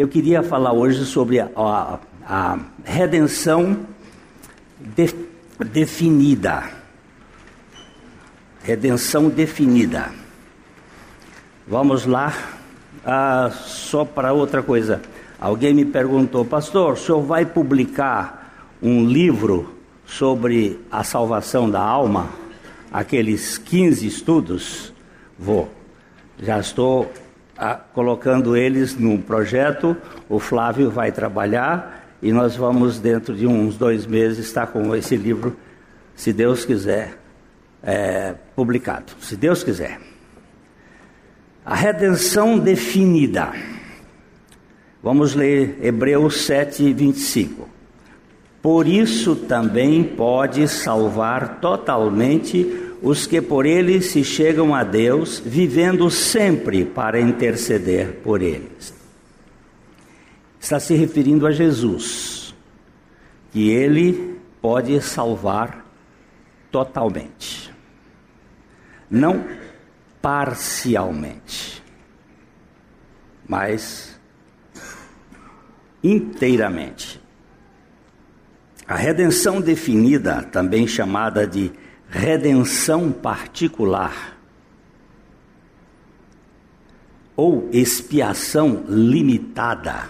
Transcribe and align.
Eu 0.00 0.08
queria 0.08 0.42
falar 0.42 0.72
hoje 0.72 1.04
sobre 1.04 1.40
a, 1.40 1.50
a, 1.54 1.98
a 2.24 2.58
redenção 2.82 3.80
de, 4.80 5.14
definida. 5.62 6.70
Redenção 8.62 9.28
definida. 9.28 10.10
Vamos 11.68 12.06
lá, 12.06 12.32
ah, 13.04 13.50
só 13.52 14.02
para 14.06 14.32
outra 14.32 14.62
coisa. 14.62 15.02
Alguém 15.38 15.74
me 15.74 15.84
perguntou, 15.84 16.46
pastor, 16.46 16.94
o 16.94 16.96
senhor 16.96 17.20
vai 17.20 17.44
publicar 17.44 18.54
um 18.80 19.04
livro 19.04 19.74
sobre 20.06 20.80
a 20.90 21.04
salvação 21.04 21.68
da 21.68 21.82
alma? 21.82 22.30
Aqueles 22.90 23.58
15 23.58 24.06
estudos? 24.06 24.94
Vou. 25.38 25.70
Já 26.38 26.58
estou 26.58 27.12
ah, 27.60 27.78
colocando 27.92 28.56
eles 28.56 28.96
num 28.96 29.20
projeto. 29.20 29.94
O 30.30 30.38
Flávio 30.38 30.90
vai 30.90 31.12
trabalhar 31.12 32.16
e 32.22 32.32
nós 32.32 32.56
vamos, 32.56 32.98
dentro 32.98 33.34
de 33.34 33.46
uns 33.46 33.76
dois 33.76 34.06
meses, 34.06 34.46
estar 34.46 34.68
com 34.68 34.96
esse 34.96 35.14
livro, 35.14 35.54
se 36.16 36.32
Deus 36.32 36.64
quiser, 36.64 37.18
é, 37.82 38.34
publicado. 38.56 39.12
Se 39.20 39.36
Deus 39.36 39.62
quiser. 39.62 40.00
A 41.64 41.74
redenção 41.74 42.58
definida. 42.58 43.52
Vamos 45.02 45.34
ler 45.34 45.78
Hebreus 45.82 46.42
7, 46.42 46.92
25. 46.94 47.68
Por 48.62 48.86
isso 48.86 49.36
também 49.36 50.02
pode 50.02 50.66
salvar 50.66 51.60
totalmente 51.60 52.89
os 53.02 53.26
que 53.26 53.40
por 53.40 53.64
ele 53.64 54.02
se 54.02 54.22
chegam 54.22 54.74
a 54.74 54.84
Deus, 54.84 55.38
vivendo 55.44 56.10
sempre 56.10 56.84
para 56.84 57.20
interceder 57.20 58.20
por 58.22 58.42
eles. 58.42 58.94
Está 60.60 60.78
se 60.78 60.94
referindo 60.94 61.46
a 61.46 61.50
Jesus, 61.50 62.54
que 63.50 63.70
ele 63.70 64.38
pode 64.60 65.00
salvar 65.00 65.86
totalmente, 66.70 67.72
não 69.10 69.44
parcialmente, 70.20 71.82
mas 73.48 74.20
inteiramente. 76.04 77.20
A 78.86 78.96
redenção 78.96 79.60
definida, 79.60 80.42
também 80.42 80.86
chamada 80.86 81.46
de 81.46 81.72
redenção 82.10 83.12
particular 83.12 84.36
ou 87.36 87.68
expiação 87.72 88.84
limitada 88.88 90.08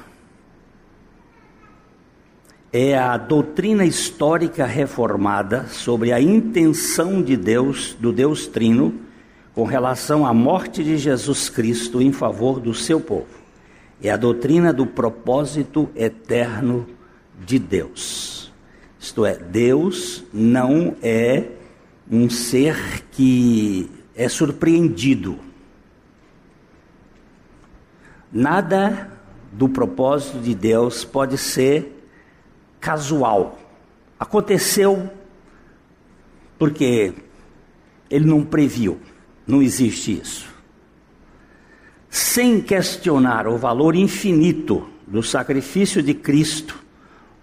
é 2.73 2.97
a 2.97 3.17
doutrina 3.17 3.84
histórica 3.84 4.65
reformada 4.65 5.67
sobre 5.67 6.12
a 6.12 6.20
intenção 6.20 7.20
de 7.20 7.37
Deus, 7.37 7.97
do 7.98 8.12
Deus 8.12 8.47
Trino, 8.47 8.95
com 9.53 9.64
relação 9.64 10.25
à 10.25 10.33
morte 10.33 10.83
de 10.83 10.97
Jesus 10.97 11.48
Cristo 11.48 12.01
em 12.01 12.12
favor 12.12 12.61
do 12.61 12.73
seu 12.73 13.01
povo. 13.01 13.27
É 14.01 14.09
a 14.09 14.17
doutrina 14.17 14.73
do 14.73 14.87
propósito 14.87 15.91
eterno 15.97 16.87
de 17.45 17.59
Deus. 17.59 18.53
Isto 18.98 19.27
é, 19.27 19.35
Deus 19.37 20.23
não 20.33 20.95
é 21.03 21.59
um 22.11 22.28
ser 22.28 23.05
que 23.12 23.89
é 24.14 24.28
surpreendido. 24.28 25.39
Nada 28.33 29.17
do 29.52 29.69
propósito 29.69 30.39
de 30.41 30.55
Deus 30.55 31.05
pode 31.05 31.39
ser 31.39 32.05
casual. 32.80 33.58
Aconteceu 34.19 35.11
porque 36.58 37.14
ele 38.11 38.27
não 38.27 38.45
previu. 38.45 39.01
Não 39.46 39.62
existe 39.62 40.20
isso. 40.20 40.48
Sem 42.08 42.61
questionar 42.61 43.46
o 43.46 43.56
valor 43.56 43.95
infinito 43.95 44.86
do 45.06 45.23
sacrifício 45.23 46.02
de 46.02 46.12
Cristo 46.12 46.89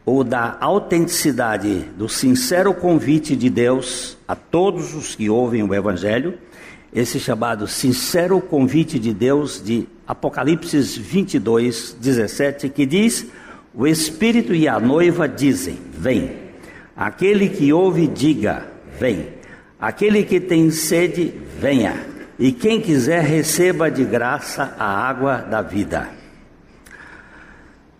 ou 0.07 0.23
da 0.23 0.55
autenticidade 0.61 1.81
do 1.97 2.07
sincero 2.07 2.73
convite 2.73 3.35
de 3.35 3.49
Deus 3.49 4.17
a 4.25 4.37
todos 4.37 4.95
os 4.95 5.13
que 5.13 5.29
ouvem 5.29 5.61
o 5.63 5.75
Evangelho, 5.75 6.35
esse 6.93 7.19
chamado 7.19 7.67
sincero 7.67 8.39
convite 8.39 8.97
de 8.97 9.13
Deus 9.13 9.61
de 9.61 9.85
Apocalipse 10.07 10.77
22, 10.79 11.97
17, 11.99 12.69
que 12.69 12.85
diz: 12.85 13.27
O 13.75 13.85
Espírito 13.85 14.55
e 14.55 14.65
a 14.65 14.79
noiva 14.79 15.27
dizem: 15.27 15.77
Vem. 15.91 16.31
Aquele 16.95 17.49
que 17.49 17.73
ouve, 17.73 18.07
diga: 18.07 18.65
Vem. 18.97 19.27
Aquele 19.77 20.23
que 20.23 20.39
tem 20.39 20.71
sede, 20.71 21.33
venha. 21.59 21.99
E 22.39 22.53
quem 22.53 22.79
quiser, 22.79 23.23
receba 23.23 23.91
de 23.91 24.05
graça 24.05 24.73
a 24.79 24.85
água 24.85 25.39
da 25.39 25.61
vida. 25.61 26.07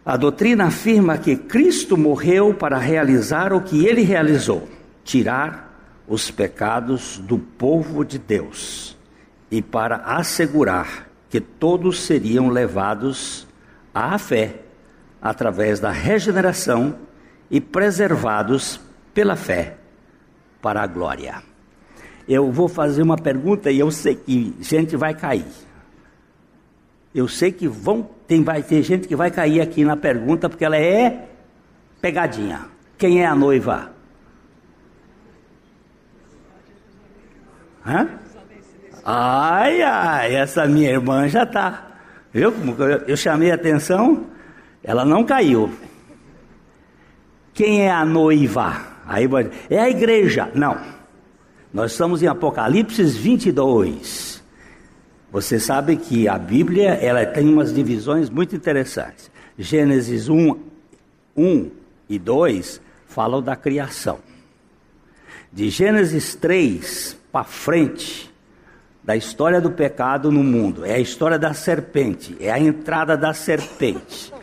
A 0.07 0.16
doutrina 0.16 0.68
afirma 0.68 1.18
que 1.18 1.35
Cristo 1.35 1.97
morreu 1.97 2.53
para 2.53 2.78
realizar 2.78 3.51
o 3.51 3.59
que 3.59 3.85
ele 3.85 4.03
realizou: 4.03 4.66
tirar 5.03 5.78
os 6.07 6.31
pecados 6.31 7.18
do 7.18 7.38
povo 7.38 8.06
de 8.06 8.18
Deus 8.18 8.95
e 9.51 9.62
para 9.62 9.97
assegurar 9.97 11.09
que 11.29 11.41
todos 11.41 12.03
seriam 12.03 12.47
levados 12.47 13.45
à 13.94 14.18
fé 14.18 14.62
através 15.22 15.81
da 15.81 15.91
regeneração 15.91 16.95
e 17.51 17.59
preservados 17.59 18.79
pela 19.13 19.35
fé 19.35 19.75
para 20.62 20.81
a 20.81 20.88
glória. 20.88 21.44
Eu 22.29 22.50
vou 22.50 22.69
fazer 22.69 23.01
uma 23.01 23.18
pergunta 23.18 23.69
e 23.69 23.79
eu 23.79 23.91
sei 23.91 24.16
que 24.16 24.56
gente 24.62 24.95
vai 24.95 25.13
cair. 25.13 25.67
Eu 27.18 27.28
sei 27.28 27.52
que 27.52 27.68
vão, 27.68 28.08
tem, 28.28 28.44
vai 28.44 28.62
ter 28.62 28.84
gente 28.84 29.08
que 29.08 29.16
vai 29.16 29.32
cair 29.32 29.60
aqui 29.60 29.84
na 29.84 29.98
pergunta, 29.98 30.48
porque 30.48 30.64
ela 30.64 30.78
é 30.78 31.28
pegadinha. 32.00 32.68
Quem 32.96 33.24
é 33.24 33.26
a 33.26 33.34
noiva? 33.34 33.92
Hã? 37.84 38.08
Ai, 39.04 39.82
ai, 39.82 40.36
essa 40.36 40.68
minha 40.68 40.92
irmã 40.92 41.28
já 41.28 41.42
está. 41.42 41.88
Viu? 42.32 42.54
Eu 43.08 43.18
chamei 43.18 43.50
a 43.50 43.56
atenção, 43.56 44.28
ela 44.84 45.04
não 45.04 45.24
caiu. 45.24 45.74
Quem 47.52 47.88
é 47.88 47.92
a 47.92 48.06
noiva? 48.06 48.80
Aí 49.08 49.28
é 49.72 49.80
a 49.80 49.90
igreja. 49.90 50.52
Não. 50.54 50.78
Nós 51.74 51.94
estamos 51.94 52.22
em 52.22 52.28
Apocalipse 52.28 53.02
22. 53.02 54.37
Você 55.32 55.60
sabe 55.60 55.98
que 55.98 56.28
a 56.28 56.38
Bíblia 56.38 56.92
ela 56.92 57.26
tem 57.26 57.48
umas 57.50 57.74
divisões 57.74 58.30
muito 58.30 58.56
interessantes. 58.56 59.30
Gênesis 59.58 60.30
1, 60.30 60.58
1 61.36 61.72
e 62.10 62.18
2 62.18 62.82
falam 63.08 63.42
da 63.42 63.56
criação. 63.56 64.20
De 65.52 65.70
Gênesis 65.70 66.36
3 66.36 67.18
para 67.32 67.44
frente, 67.44 68.34
da 69.04 69.16
história 69.16 69.60
do 69.60 69.72
pecado 69.72 70.32
no 70.32 70.44
mundo, 70.44 70.86
é 70.86 70.96
a 70.96 71.00
história 71.00 71.40
da 71.40 71.54
serpente, 71.54 72.36
é 72.40 72.52
a 72.52 72.60
entrada 72.60 73.18
da 73.18 73.34
serpente. 73.34 74.34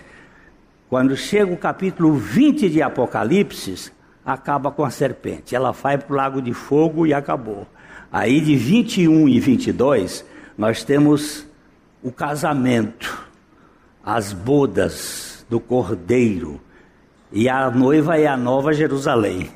Quando 0.89 1.17
chega 1.17 1.53
o 1.53 1.57
capítulo 1.57 2.15
20 2.15 2.69
de 2.69 2.83
Apocalipse, 2.83 3.91
acaba 4.25 4.71
com 4.71 4.85
a 4.85 4.91
serpente. 4.91 5.55
Ela 5.55 5.73
vai 5.73 5.99
para 5.99 6.13
o 6.13 6.17
lago 6.17 6.43
de 6.43 6.53
fogo 6.53 7.07
e 7.07 7.13
acabou. 7.13 7.67
Aí 8.13 8.41
de 8.41 8.55
21 8.55 9.29
e 9.29 9.41
22 9.41 10.25
nós 10.57 10.85
temos 10.85 11.47
o 12.03 12.13
casamento, 12.13 13.27
as 14.05 14.33
bodas 14.33 15.45
do 15.49 15.59
cordeiro, 15.59 16.61
e 17.33 17.49
a 17.49 17.71
noiva 17.71 18.19
é 18.19 18.27
a 18.27 18.37
nova 18.37 18.73
Jerusalém. 18.73 19.51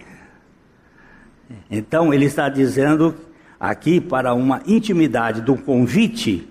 Então 1.71 2.13
ele 2.13 2.25
está 2.25 2.49
dizendo 2.49 3.15
aqui 3.61 4.01
para 4.01 4.35
uma 4.35 4.63
intimidade 4.67 5.41
do 5.41 5.57
convite, 5.57 6.49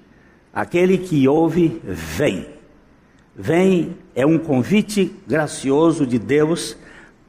aquele 0.54 0.98
que 0.98 1.28
ouve, 1.28 1.82
vem. 1.84 2.48
Vem 3.36 3.98
é 4.16 4.26
um 4.26 4.38
convite 4.38 5.14
gracioso 5.28 6.08
de 6.08 6.18
Deus 6.18 6.78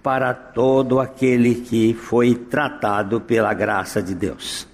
para 0.02 0.32
todo 0.32 1.00
aquele 1.00 1.56
que 1.56 1.92
foi 1.92 2.34
tratado 2.34 3.20
pela 3.20 3.52
graça 3.52 4.00
de 4.00 4.14
Deus. 4.14 4.67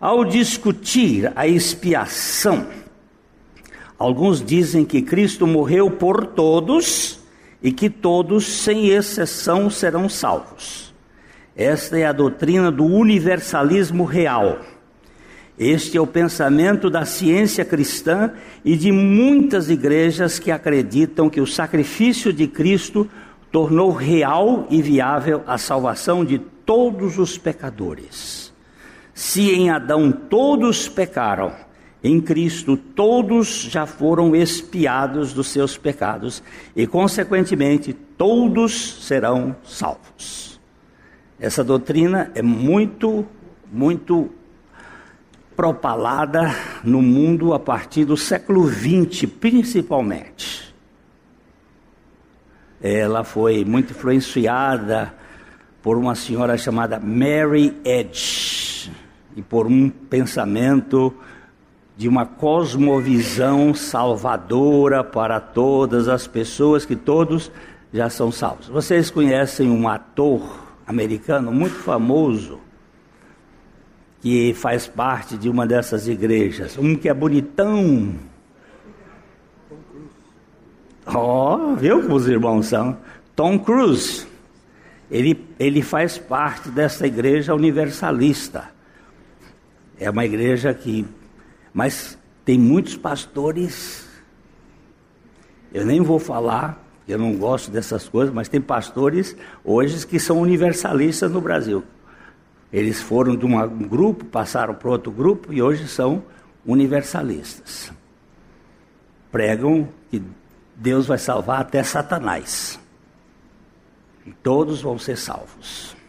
Ao 0.00 0.24
discutir 0.24 1.30
a 1.36 1.46
expiação, 1.46 2.66
alguns 3.98 4.42
dizem 4.42 4.82
que 4.82 5.02
Cristo 5.02 5.46
morreu 5.46 5.90
por 5.90 6.24
todos 6.28 7.20
e 7.62 7.70
que 7.70 7.90
todos, 7.90 8.46
sem 8.46 8.88
exceção, 8.88 9.68
serão 9.68 10.08
salvos. 10.08 10.94
Esta 11.54 11.98
é 11.98 12.06
a 12.06 12.12
doutrina 12.12 12.72
do 12.72 12.86
universalismo 12.86 14.04
real. 14.04 14.60
Este 15.58 15.98
é 15.98 16.00
o 16.00 16.06
pensamento 16.06 16.88
da 16.88 17.04
ciência 17.04 17.62
cristã 17.62 18.32
e 18.64 18.78
de 18.78 18.90
muitas 18.90 19.68
igrejas 19.68 20.38
que 20.38 20.50
acreditam 20.50 21.28
que 21.28 21.42
o 21.42 21.46
sacrifício 21.46 22.32
de 22.32 22.46
Cristo 22.46 23.06
tornou 23.52 23.92
real 23.92 24.66
e 24.70 24.80
viável 24.80 25.42
a 25.46 25.58
salvação 25.58 26.24
de 26.24 26.38
todos 26.38 27.18
os 27.18 27.36
pecadores. 27.36 28.39
Se 29.20 29.50
em 29.50 29.68
Adão 29.68 30.10
todos 30.10 30.88
pecaram, 30.88 31.52
em 32.02 32.22
Cristo 32.22 32.74
todos 32.74 33.48
já 33.64 33.84
foram 33.84 34.34
expiados 34.34 35.34
dos 35.34 35.48
seus 35.48 35.76
pecados 35.76 36.42
e, 36.74 36.86
consequentemente, 36.86 37.92
todos 37.92 39.06
serão 39.06 39.54
salvos. 39.62 40.58
Essa 41.38 41.62
doutrina 41.62 42.32
é 42.34 42.40
muito, 42.40 43.26
muito 43.70 44.30
propalada 45.54 46.54
no 46.82 47.02
mundo 47.02 47.52
a 47.52 47.60
partir 47.60 48.06
do 48.06 48.16
século 48.16 48.66
XX, 48.66 49.26
principalmente. 49.38 50.74
Ela 52.80 53.22
foi 53.22 53.66
muito 53.66 53.90
influenciada 53.90 55.12
por 55.82 55.98
uma 55.98 56.14
senhora 56.14 56.56
chamada 56.56 56.98
Mary 56.98 57.76
Edge 57.84 58.70
e 59.40 59.42
por 59.42 59.66
um 59.66 59.88
pensamento 59.88 61.12
de 61.96 62.06
uma 62.08 62.24
cosmovisão 62.26 63.74
salvadora 63.74 65.02
para 65.02 65.40
todas 65.40 66.08
as 66.08 66.26
pessoas, 66.26 66.84
que 66.84 66.94
todos 66.94 67.50
já 67.92 68.08
são 68.08 68.30
salvos. 68.30 68.68
Vocês 68.68 69.10
conhecem 69.10 69.70
um 69.70 69.88
ator 69.88 70.42
americano 70.86 71.50
muito 71.52 71.76
famoso 71.76 72.60
que 74.20 74.52
faz 74.54 74.86
parte 74.86 75.38
de 75.38 75.48
uma 75.48 75.66
dessas 75.66 76.06
igrejas, 76.06 76.76
um 76.76 76.94
que 76.94 77.08
é 77.08 77.14
bonitão. 77.14 78.14
Ó, 81.06 81.56
oh, 81.56 81.76
viu 81.76 82.02
como 82.02 82.14
os 82.14 82.28
irmãos 82.28 82.66
são? 82.66 82.98
Tom 83.34 83.58
Cruise. 83.58 84.26
Ele, 85.10 85.44
ele 85.58 85.82
faz 85.82 86.18
parte 86.18 86.68
dessa 86.68 87.06
igreja 87.06 87.54
universalista. 87.54 88.79
É 90.00 90.08
uma 90.08 90.24
igreja 90.24 90.72
que. 90.72 91.06
Mas 91.72 92.18
tem 92.44 92.58
muitos 92.58 92.96
pastores. 92.96 94.08
Eu 95.72 95.84
nem 95.84 96.00
vou 96.00 96.18
falar, 96.18 96.82
eu 97.06 97.18
não 97.18 97.36
gosto 97.36 97.70
dessas 97.70 98.08
coisas, 98.08 98.34
mas 98.34 98.48
tem 98.48 98.60
pastores 98.60 99.36
hoje 99.62 100.04
que 100.04 100.18
são 100.18 100.40
universalistas 100.40 101.30
no 101.30 101.40
Brasil. 101.40 101.84
Eles 102.72 103.00
foram 103.00 103.36
de 103.36 103.44
um 103.44 103.68
grupo, 103.86 104.24
passaram 104.24 104.74
para 104.74 104.90
outro 104.90 105.12
grupo 105.12 105.52
e 105.52 105.62
hoje 105.62 105.86
são 105.86 106.24
universalistas. 106.64 107.92
Pregam 109.30 109.88
que 110.10 110.22
Deus 110.74 111.06
vai 111.06 111.18
salvar 111.18 111.60
até 111.60 111.82
Satanás. 111.82 112.80
E 114.26 114.32
todos 114.32 114.80
vão 114.80 114.98
ser 114.98 115.16
salvos. 115.16 115.99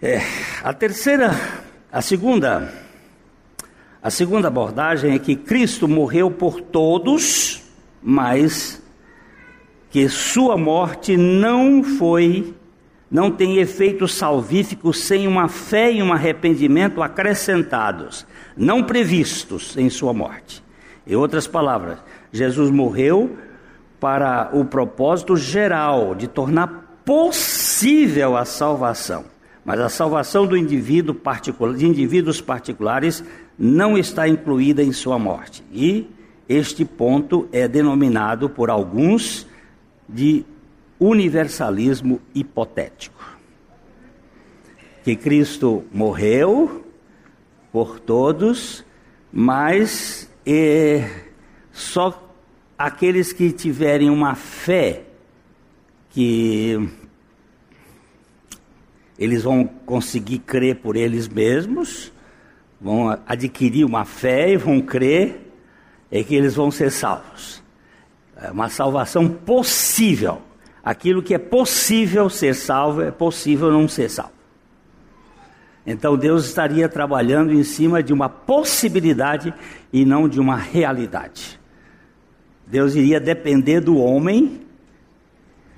É, 0.00 0.20
a 0.62 0.74
terceira, 0.74 1.30
a 1.90 2.02
segunda, 2.02 2.70
a 4.02 4.10
segunda 4.10 4.48
abordagem 4.48 5.14
é 5.14 5.18
que 5.18 5.34
Cristo 5.34 5.88
morreu 5.88 6.30
por 6.30 6.60
todos, 6.60 7.62
mas 8.02 8.82
que 9.90 10.06
sua 10.10 10.58
morte 10.58 11.16
não 11.16 11.82
foi 11.82 12.54
não 13.10 13.30
tem 13.30 13.58
efeito 13.58 14.06
salvífico 14.06 14.92
sem 14.92 15.26
uma 15.26 15.48
fé 15.48 15.92
e 15.92 16.02
um 16.02 16.12
arrependimento 16.12 17.02
acrescentados, 17.02 18.26
não 18.56 18.82
previstos 18.82 19.76
em 19.76 19.88
sua 19.88 20.12
morte. 20.12 20.62
Em 21.06 21.14
outras 21.14 21.46
palavras, 21.46 21.98
Jesus 22.32 22.70
morreu 22.70 23.38
para 24.00 24.50
o 24.52 24.64
propósito 24.64 25.36
geral 25.36 26.14
de 26.14 26.26
tornar 26.26 27.00
possível 27.04 28.36
a 28.36 28.44
salvação. 28.44 29.35
Mas 29.66 29.80
a 29.80 29.88
salvação 29.88 30.46
do 30.46 30.56
indivíduo 30.56 31.12
particular, 31.12 31.74
de 31.74 31.84
indivíduos 31.84 32.40
particulares 32.40 33.24
não 33.58 33.98
está 33.98 34.28
incluída 34.28 34.80
em 34.80 34.92
sua 34.92 35.18
morte. 35.18 35.64
E 35.72 36.08
este 36.48 36.84
ponto 36.84 37.48
é 37.50 37.66
denominado 37.66 38.48
por 38.48 38.70
alguns 38.70 39.44
de 40.08 40.44
universalismo 41.00 42.20
hipotético. 42.32 43.36
Que 45.02 45.16
Cristo 45.16 45.84
morreu 45.92 46.86
por 47.72 47.98
todos, 47.98 48.84
mas 49.32 50.30
só 51.72 52.32
aqueles 52.78 53.32
que 53.32 53.50
tiverem 53.50 54.10
uma 54.10 54.36
fé 54.36 55.02
que 56.10 56.88
eles 59.18 59.42
vão 59.42 59.64
conseguir 59.64 60.40
crer 60.40 60.76
por 60.76 60.96
eles 60.96 61.28
mesmos, 61.28 62.12
vão 62.80 63.18
adquirir 63.26 63.84
uma 63.84 64.04
fé 64.04 64.52
e 64.52 64.56
vão 64.56 64.80
crer, 64.80 65.52
é 66.10 66.22
que 66.22 66.34
eles 66.34 66.54
vão 66.54 66.70
ser 66.70 66.90
salvos. 66.90 67.62
É 68.36 68.50
uma 68.50 68.68
salvação 68.68 69.28
possível 69.28 70.42
aquilo 70.86 71.20
que 71.20 71.34
é 71.34 71.38
possível 71.38 72.30
ser 72.30 72.54
salvo, 72.54 73.02
é 73.02 73.10
possível 73.10 73.72
não 73.72 73.88
ser 73.88 74.08
salvo. 74.08 74.30
Então 75.84 76.16
Deus 76.16 76.46
estaria 76.46 76.88
trabalhando 76.88 77.52
em 77.52 77.64
cima 77.64 78.00
de 78.00 78.12
uma 78.12 78.28
possibilidade 78.28 79.52
e 79.92 80.04
não 80.04 80.28
de 80.28 80.38
uma 80.38 80.56
realidade. 80.56 81.58
Deus 82.64 82.94
iria 82.94 83.18
depender 83.18 83.80
do 83.80 83.96
homem 83.96 84.60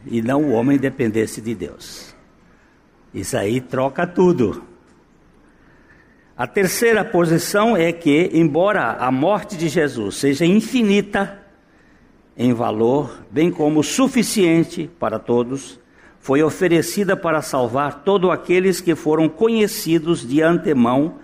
e 0.06 0.20
não 0.20 0.44
o 0.44 0.50
homem 0.52 0.76
dependesse 0.76 1.40
de 1.40 1.54
Deus. 1.54 2.07
Isso 3.12 3.36
aí 3.36 3.60
troca 3.60 4.06
tudo. 4.06 4.62
A 6.36 6.46
terceira 6.46 7.04
posição 7.04 7.76
é 7.76 7.92
que, 7.92 8.30
embora 8.32 8.92
a 8.92 9.10
morte 9.10 9.56
de 9.56 9.68
Jesus 9.68 10.16
seja 10.16 10.46
infinita, 10.46 11.42
em 12.36 12.52
valor, 12.52 13.24
bem 13.28 13.50
como 13.50 13.82
suficiente 13.82 14.88
para 15.00 15.18
todos, 15.18 15.80
foi 16.20 16.42
oferecida 16.42 17.16
para 17.16 17.42
salvar 17.42 18.04
todos 18.04 18.30
aqueles 18.30 18.80
que 18.80 18.94
foram 18.94 19.28
conhecidos 19.28 20.26
de 20.26 20.40
antemão 20.40 21.16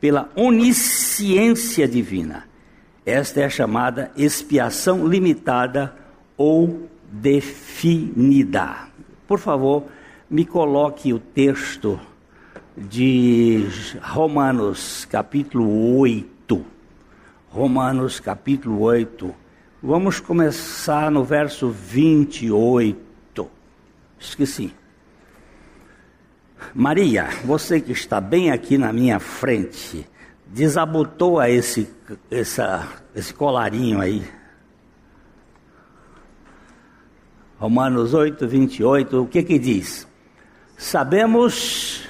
pela 0.00 0.28
onisciência 0.36 1.88
divina. 1.88 2.44
Esta 3.04 3.40
é 3.40 3.44
a 3.46 3.50
chamada 3.50 4.12
expiação 4.16 5.06
limitada 5.06 5.92
ou 6.36 6.88
definida. 7.10 8.88
Por 9.26 9.40
favor, 9.40 9.84
me 10.30 10.46
coloque 10.46 11.12
o 11.12 11.18
texto 11.18 12.00
de 12.76 13.66
Romanos 14.00 15.04
capítulo 15.04 15.98
8. 15.98 16.64
Romanos 17.50 18.20
capítulo 18.20 18.80
8 18.80 19.34
Vamos 19.82 20.20
começar 20.20 21.10
no 21.10 21.24
verso 21.24 21.70
28. 21.70 23.50
Esqueci. 24.18 24.74
Maria, 26.74 27.30
você 27.46 27.80
que 27.80 27.92
está 27.92 28.20
bem 28.20 28.50
aqui 28.50 28.76
na 28.76 28.92
minha 28.92 29.18
frente, 29.18 30.06
desabotou 30.46 31.40
a 31.40 31.48
esse, 31.48 31.88
essa, 32.30 32.86
esse 33.14 33.32
colarinho 33.32 34.02
aí. 34.02 34.22
Romanos 37.58 38.12
8, 38.12 38.46
28, 38.46 39.22
o 39.22 39.26
que 39.26 39.42
que 39.42 39.58
diz? 39.58 40.09
Sabemos, 40.82 42.08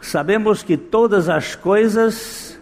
sabemos 0.00 0.62
que 0.62 0.76
todas 0.76 1.28
as 1.28 1.56
coisas 1.56 2.56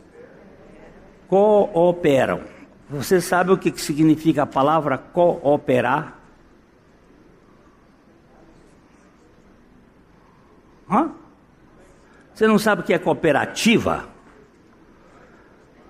cooperam 1.28 2.40
você 2.88 3.20
sabe 3.20 3.52
o 3.52 3.58
que 3.58 3.70
significa 3.78 4.44
a 4.44 4.46
palavra 4.46 4.96
cooperar? 4.96 6.16
Hã? 10.90 11.10
Você 12.32 12.46
não 12.46 12.58
sabe 12.58 12.80
o 12.80 12.84
que 12.84 12.94
é 12.94 12.98
cooperativa? 12.98 14.08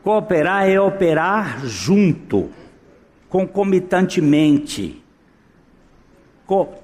Cooperar 0.02 0.68
é 0.68 0.80
operar 0.80 1.64
junto, 1.64 2.50
concomitantemente. 3.28 5.04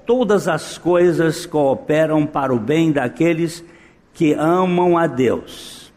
Todas 0.05 0.47
as 0.47 0.77
coisas 0.77 1.45
cooperam 1.45 2.25
para 2.25 2.53
o 2.53 2.59
bem 2.59 2.91
daqueles 2.91 3.63
que 4.13 4.33
amam 4.33 4.97
a 4.97 5.07
Deus, 5.07 5.91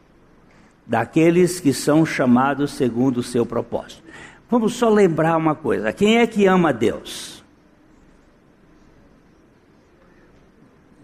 daqueles 0.86 1.60
que 1.60 1.72
são 1.72 2.06
chamados 2.06 2.72
segundo 2.72 3.18
o 3.18 3.22
seu 3.22 3.44
propósito. 3.44 4.02
Vamos 4.50 4.74
só 4.74 4.88
lembrar 4.88 5.36
uma 5.36 5.54
coisa: 5.54 5.92
quem 5.92 6.18
é 6.18 6.26
que 6.26 6.46
ama 6.46 6.72
Deus? 6.72 7.44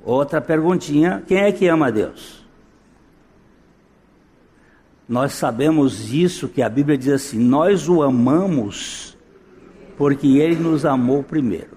Outra 0.02 0.40
perguntinha: 0.40 1.22
quem 1.26 1.38
é 1.38 1.52
que 1.52 1.66
ama 1.68 1.92
Deus? 1.92 2.44
nós 5.08 5.34
sabemos 5.34 6.12
isso 6.12 6.48
que 6.48 6.62
a 6.62 6.68
Bíblia 6.68 6.96
diz 6.96 7.08
assim: 7.08 7.38
nós 7.38 7.88
o 7.88 8.02
amamos 8.02 9.16
porque 9.96 10.38
ele 10.38 10.56
nos 10.56 10.84
amou 10.84 11.22
primeiro. 11.22 11.73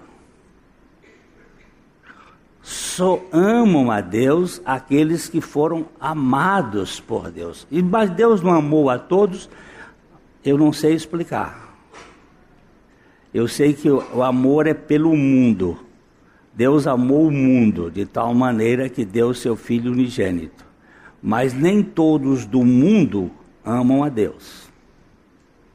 Só 2.98 3.22
amam 3.30 3.92
a 3.92 4.00
Deus 4.00 4.60
aqueles 4.64 5.28
que 5.28 5.40
foram 5.40 5.86
amados 6.00 6.98
por 6.98 7.30
Deus. 7.30 7.64
E 7.70 7.80
mas 7.80 8.10
Deus 8.10 8.42
não 8.42 8.52
amou 8.52 8.90
a 8.90 8.98
todos, 8.98 9.48
eu 10.44 10.58
não 10.58 10.72
sei 10.72 10.94
explicar. 10.94 11.78
Eu 13.32 13.46
sei 13.46 13.72
que 13.72 13.88
o 13.88 14.20
amor 14.20 14.66
é 14.66 14.74
pelo 14.74 15.14
mundo. 15.16 15.78
Deus 16.52 16.88
amou 16.88 17.28
o 17.28 17.30
mundo 17.30 17.88
de 17.88 18.04
tal 18.04 18.34
maneira 18.34 18.88
que 18.88 19.04
deu 19.04 19.32
seu 19.32 19.54
filho 19.54 19.92
unigênito. 19.92 20.66
Mas 21.22 21.54
nem 21.54 21.84
todos 21.84 22.44
do 22.46 22.64
mundo 22.64 23.30
amam 23.64 24.02
a 24.02 24.08
Deus. 24.08 24.68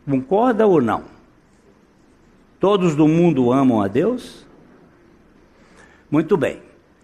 Concorda 0.06 0.68
ou 0.68 0.82
não? 0.82 1.06
Todos 2.60 2.98
do 2.98 3.08
mundo 3.08 3.50
amam 3.50 3.82
a 3.82 3.88
Deus? 3.88 4.46
Muito 6.12 6.36
bem. 6.36 6.63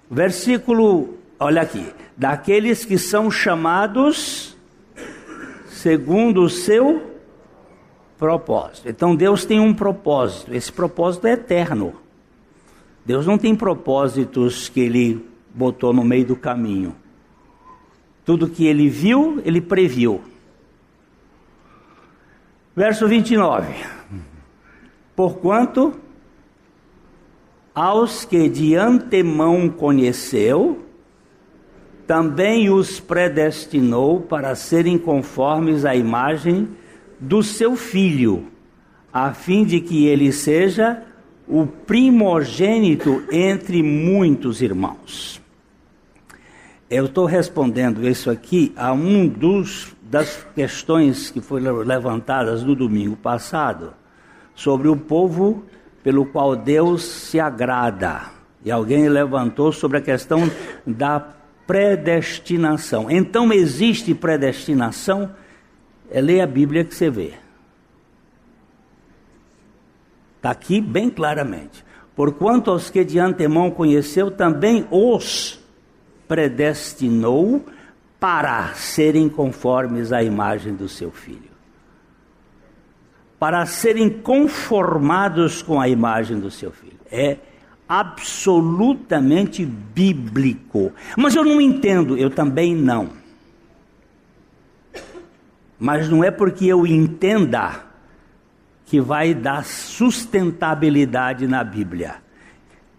Versículo, 0.09 1.17
olha 1.39 1.61
aqui. 1.61 1.85
Daqueles 2.17 2.83
que 2.83 2.97
são 2.97 3.29
chamados 3.29 4.57
segundo 5.69 6.41
o 6.41 6.49
seu 6.49 7.15
propósito. 8.17 8.89
Então 8.89 9.15
Deus 9.15 9.45
tem 9.45 9.59
um 9.59 9.73
propósito. 9.73 10.53
Esse 10.53 10.71
propósito 10.71 11.27
é 11.27 11.33
eterno. 11.33 11.93
Deus 13.05 13.25
não 13.25 13.37
tem 13.37 13.55
propósitos 13.55 14.67
que 14.67 14.81
ele 14.81 15.25
botou 15.53 15.93
no 15.93 16.03
meio 16.03 16.25
do 16.25 16.35
caminho. 16.35 16.95
Tudo 18.25 18.49
que 18.49 18.67
ele 18.67 18.89
viu, 18.89 19.41
ele 19.45 19.61
previu. 19.61 20.21
Verso 22.75 23.07
29. 23.07 23.73
Porquanto 25.15 25.99
aos 27.73 28.25
que 28.25 28.49
de 28.49 28.75
antemão 28.75 29.69
conheceu, 29.69 30.83
também 32.07 32.69
os 32.69 32.99
predestinou 32.99 34.21
para 34.21 34.55
serem 34.55 34.97
conformes 34.97 35.85
à 35.85 35.95
imagem 35.95 36.67
do 37.19 37.43
seu 37.43 37.75
filho, 37.75 38.47
a 39.13 39.33
fim 39.33 39.63
de 39.63 39.79
que 39.79 40.05
ele 40.07 40.31
seja 40.31 41.03
o 41.47 41.65
primogênito 41.65 43.23
entre 43.31 43.83
muitos 43.83 44.61
irmãos. 44.61 45.41
Eu 46.89 47.05
estou 47.05 47.25
respondendo 47.25 48.07
isso 48.07 48.31
aqui 48.31 48.73
a 48.75 48.91
um 48.91 49.27
dos 49.27 49.95
das 50.09 50.43
questões 50.55 51.29
que 51.29 51.39
foram 51.39 51.77
levantadas 51.77 52.63
no 52.63 52.75
domingo 52.75 53.15
passado 53.15 53.93
sobre 54.55 54.87
o 54.87 54.97
povo 54.97 55.63
pelo 56.03 56.25
qual 56.25 56.55
Deus 56.55 57.03
se 57.03 57.39
agrada. 57.39 58.31
E 58.63 58.71
alguém 58.71 59.07
levantou 59.07 59.71
sobre 59.71 59.97
a 59.97 60.01
questão 60.01 60.49
da 60.85 61.19
predestinação. 61.65 63.09
Então 63.09 63.53
existe 63.53 64.13
predestinação? 64.13 65.31
É 66.09 66.19
ler 66.19 66.41
a 66.41 66.47
Bíblia 66.47 66.83
que 66.83 66.95
você 66.95 67.09
vê. 67.09 67.33
Está 70.37 70.51
aqui 70.51 70.81
bem 70.81 71.09
claramente. 71.09 71.85
Porquanto 72.15 72.71
aos 72.71 72.89
que 72.89 73.05
de 73.05 73.19
antemão 73.19 73.69
conheceu, 73.69 74.31
também 74.31 74.87
os 74.89 75.59
predestinou 76.27 77.65
para 78.19 78.73
serem 78.73 79.29
conformes 79.29 80.11
à 80.11 80.21
imagem 80.21 80.73
do 80.73 80.89
seu 80.89 81.11
filho. 81.11 81.48
Para 83.39 83.65
serem 83.65 84.09
conformados 84.09 85.61
com 85.61 85.79
a 85.79 85.87
imagem 85.87 86.39
do 86.39 86.51
seu 86.51 86.71
filho. 86.71 86.99
É 87.09 87.37
absolutamente 87.87 89.65
bíblico. 89.65 90.91
Mas 91.17 91.35
eu 91.35 91.43
não 91.43 91.59
entendo, 91.59 92.15
eu 92.15 92.29
também 92.29 92.75
não. 92.75 93.09
Mas 95.79 96.09
não 96.09 96.23
é 96.23 96.29
porque 96.29 96.65
eu 96.67 96.85
entenda 96.85 97.85
que 98.85 98.99
vai 98.99 99.33
dar 99.33 99.63
sustentabilidade 99.63 101.47
na 101.47 101.63
Bíblia. 101.63 102.15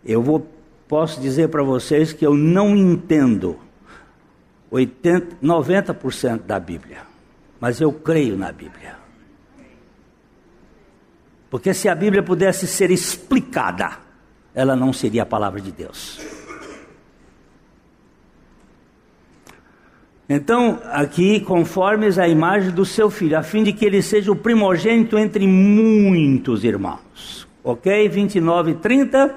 Eu 0.05 0.23
vou, 0.23 0.49
posso 0.89 1.21
dizer 1.21 1.49
para 1.49 1.63
vocês 1.63 2.13
que 2.13 2.27
eu 2.27 2.35
não 2.35 2.75
entendo 2.75 3.59
80, 4.71 5.37
90% 5.43 6.43
da 6.43 6.59
Bíblia, 6.59 6.99
mas 7.61 7.81
eu 7.81 7.93
creio 7.93 8.37
na 8.37 8.51
Bíblia. 8.53 9.00
Porque 11.50 11.75
se 11.75 11.88
a 11.88 11.95
Bíblia 11.95 12.23
pudesse 12.23 12.66
ser 12.66 12.90
explicada, 12.92 13.99
ela 14.54 14.76
não 14.76 14.92
seria 14.92 15.25
a 15.25 15.26
palavra 15.26 15.61
de 15.61 15.73
Deus. 15.73 16.21
Então, 20.33 20.78
aqui, 20.92 21.40
conformes 21.40 22.16
a 22.16 22.28
imagem 22.28 22.71
do 22.71 22.85
seu 22.85 23.11
filho, 23.11 23.37
a 23.37 23.42
fim 23.42 23.64
de 23.64 23.73
que 23.73 23.85
ele 23.85 24.00
seja 24.00 24.30
o 24.30 24.37
primogênito 24.37 25.19
entre 25.19 25.45
muitos 25.45 26.62
irmãos. 26.62 27.49
Ok? 27.64 28.09
29 28.09 28.71
e 28.71 28.75
30. 28.76 29.35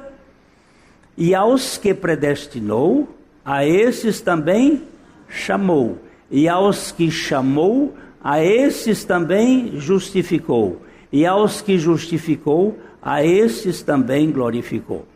E 1.17 1.33
aos 1.33 1.79
que 1.79 1.95
predestinou, 1.95 3.09
a 3.43 3.65
esses 3.65 4.21
também 4.21 4.83
chamou. 5.27 5.97
E 6.29 6.47
aos 6.47 6.91
que 6.91 7.09
chamou, 7.09 7.95
a 8.23 8.43
esses 8.43 9.03
também 9.03 9.79
justificou. 9.79 10.79
E 11.13 11.27
aos 11.27 11.61
que 11.61 11.77
justificou, 11.77 12.79
a 12.99 13.23
esses 13.23 13.83
também 13.83 14.31
glorificou. 14.31 15.07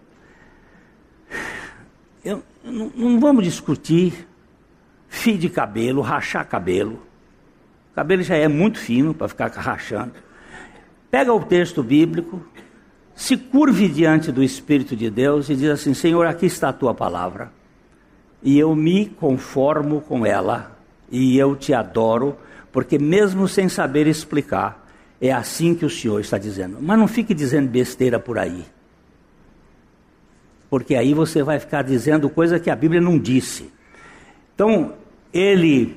Eu, 2.23 2.43
não, 2.63 2.91
não 2.95 3.19
vamos 3.19 3.43
discutir 3.43 4.27
fio 5.09 5.39
de 5.39 5.49
cabelo, 5.49 6.01
rachar 6.01 6.47
cabelo. 6.47 7.01
O 7.91 7.95
cabelo 7.95 8.21
já 8.21 8.35
é 8.35 8.47
muito 8.47 8.77
fino 8.77 9.11
para 9.11 9.27
ficar 9.27 9.47
rachando. 9.47 10.13
Pega 11.09 11.33
o 11.33 11.43
texto 11.43 11.81
bíblico, 11.81 12.45
se 13.15 13.35
curve 13.35 13.87
diante 13.87 14.31
do 14.31 14.43
Espírito 14.43 14.95
de 14.95 15.09
Deus 15.09 15.49
e 15.49 15.55
diz 15.55 15.71
assim: 15.71 15.95
Senhor, 15.95 16.27
aqui 16.27 16.45
está 16.45 16.69
a 16.69 16.73
tua 16.73 16.93
palavra, 16.93 17.51
e 18.43 18.59
eu 18.59 18.75
me 18.75 19.07
conformo 19.07 20.01
com 20.01 20.23
ela, 20.23 20.77
e 21.09 21.39
eu 21.39 21.55
te 21.55 21.73
adoro, 21.73 22.37
porque 22.71 22.99
mesmo 22.99 23.47
sem 23.47 23.67
saber 23.67 24.05
explicar, 24.05 24.86
é 25.19 25.31
assim 25.31 25.73
que 25.73 25.85
o 25.85 25.89
Senhor 25.89 26.19
está 26.19 26.37
dizendo. 26.37 26.77
Mas 26.81 26.97
não 26.97 27.07
fique 27.07 27.33
dizendo 27.33 27.69
besteira 27.69 28.19
por 28.19 28.37
aí. 28.37 28.63
Porque 30.69 30.95
aí 30.95 31.13
você 31.13 31.41
vai 31.43 31.59
ficar 31.59 31.81
dizendo 31.81 32.29
coisa 32.29 32.59
que 32.59 32.69
a 32.69 32.75
Bíblia 32.75 33.01
não 33.01 33.17
disse. 33.17 33.71
Então, 34.53 34.93
ele 35.33 35.95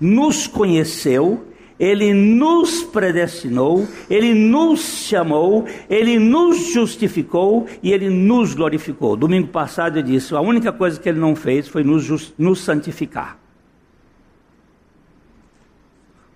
nos 0.00 0.46
conheceu, 0.46 1.46
ele 1.78 2.14
nos 2.14 2.82
predestinou, 2.84 3.86
ele 4.08 4.32
nos 4.32 4.80
chamou, 4.80 5.66
ele 5.90 6.18
nos 6.18 6.72
justificou 6.72 7.66
e 7.82 7.92
ele 7.92 8.08
nos 8.08 8.54
glorificou. 8.54 9.16
Domingo 9.16 9.48
passado 9.48 9.98
eu 9.98 10.02
disse: 10.02 10.34
a 10.34 10.40
única 10.40 10.72
coisa 10.72 11.00
que 11.00 11.08
ele 11.08 11.18
não 11.18 11.34
fez 11.34 11.68
foi 11.68 11.82
nos, 11.82 12.32
nos 12.38 12.60
santificar. 12.60 13.45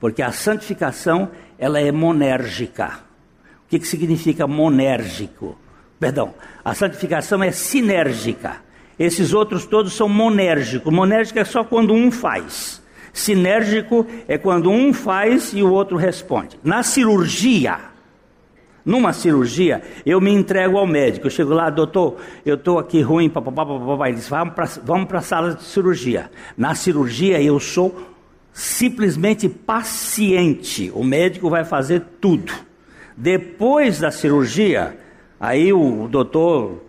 Porque 0.01 0.23
a 0.23 0.33
santificação 0.33 1.31
ela 1.59 1.79
é 1.79 1.93
monérgica. 1.93 3.01
O 3.67 3.69
que, 3.69 3.79
que 3.79 3.87
significa 3.87 4.47
monérgico? 4.47 5.57
Perdão, 6.01 6.35
a 6.65 6.75
santificação 6.75 7.43
é 7.43 7.53
sinérgica. 7.53 8.57
Esses 8.99 9.35
outros 9.35 9.67
todos 9.67 9.93
são 9.93 10.09
monérgicos. 10.09 10.93
Monérgico 10.93 11.39
é 11.39 11.45
só 11.45 11.63
quando 11.63 11.93
um 11.93 12.11
faz. 12.11 12.83
Sinérgico 13.13 14.07
é 14.27 14.39
quando 14.39 14.71
um 14.71 14.93
faz 14.93 15.53
e 15.53 15.63
o 15.63 15.71
outro 15.71 15.97
responde. 15.97 16.59
Na 16.65 16.83
cirurgia, 16.83 17.79
numa 18.85 19.13
cirurgia, 19.13 19.83
eu 20.07 20.21
me 20.21 20.33
entrego 20.33 20.79
ao 20.79 20.87
médico. 20.87 21.27
Eu 21.27 21.31
chego 21.31 21.53
lá, 21.53 21.69
doutor, 21.69 22.17
eu 22.45 22.55
estou 22.55 22.79
aqui 22.79 23.03
ruim, 23.03 23.29
papapá, 23.29 23.67
papapá. 23.67 24.09
Ele 24.09 24.17
diz, 24.17 24.29
vamos 24.29 25.07
para 25.07 25.19
a 25.19 25.23
sala 25.23 25.55
de 25.55 25.63
cirurgia. 25.65 26.31
Na 26.57 26.75
cirurgia, 26.75 27.41
eu 27.43 27.61
sou 27.61 27.95
simplesmente 28.53 29.49
paciente. 29.49 30.91
O 30.95 31.05
médico 31.05 31.49
vai 31.49 31.65
fazer 31.65 32.03
tudo. 32.21 32.53
Depois 33.17 34.01
da 34.01 34.11
cirurgia, 34.11 34.99
aí 35.39 35.73
o 35.73 36.09
doutor 36.09 36.83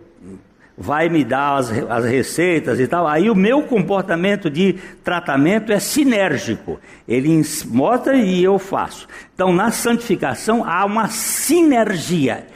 vai 0.76 1.08
me 1.08 1.22
dar 1.22 1.56
as, 1.56 1.70
as 1.70 2.04
receitas 2.04 2.80
e 2.80 2.86
tal. 2.86 3.06
Aí 3.06 3.30
o 3.30 3.34
meu 3.34 3.62
comportamento 3.62 4.50
de 4.50 4.74
tratamento 5.04 5.72
é 5.72 5.78
sinérgico. 5.78 6.80
Ele 7.06 7.42
mostra 7.66 8.16
e 8.16 8.42
eu 8.42 8.58
faço. 8.58 9.06
Então, 9.34 9.52
na 9.52 9.70
santificação 9.70 10.64
há 10.64 10.84
uma 10.84 11.08
sinergia. 11.08 12.46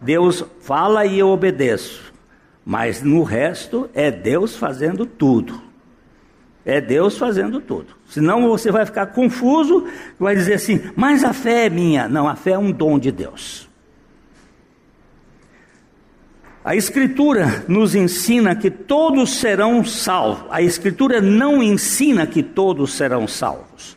Deus 0.00 0.44
fala 0.60 1.04
e 1.04 1.18
eu 1.18 1.28
obedeço. 1.28 2.12
Mas 2.64 3.02
no 3.02 3.22
resto 3.22 3.88
é 3.94 4.10
Deus 4.10 4.56
fazendo 4.56 5.04
tudo. 5.04 5.67
É 6.68 6.82
Deus 6.82 7.16
fazendo 7.16 7.62
tudo. 7.62 7.86
Senão 8.10 8.46
você 8.46 8.70
vai 8.70 8.84
ficar 8.84 9.06
confuso, 9.06 9.86
vai 10.20 10.36
dizer 10.36 10.52
assim: 10.52 10.78
mas 10.94 11.24
a 11.24 11.32
fé 11.32 11.64
é 11.64 11.70
minha. 11.70 12.06
Não, 12.06 12.28
a 12.28 12.36
fé 12.36 12.50
é 12.50 12.58
um 12.58 12.70
dom 12.70 12.98
de 12.98 13.10
Deus. 13.10 13.66
A 16.62 16.76
Escritura 16.76 17.64
nos 17.66 17.94
ensina 17.94 18.54
que 18.54 18.70
todos 18.70 19.38
serão 19.38 19.82
salvos. 19.82 20.44
A 20.50 20.60
Escritura 20.60 21.22
não 21.22 21.62
ensina 21.62 22.26
que 22.26 22.42
todos 22.42 22.92
serão 22.92 23.26
salvos. 23.26 23.96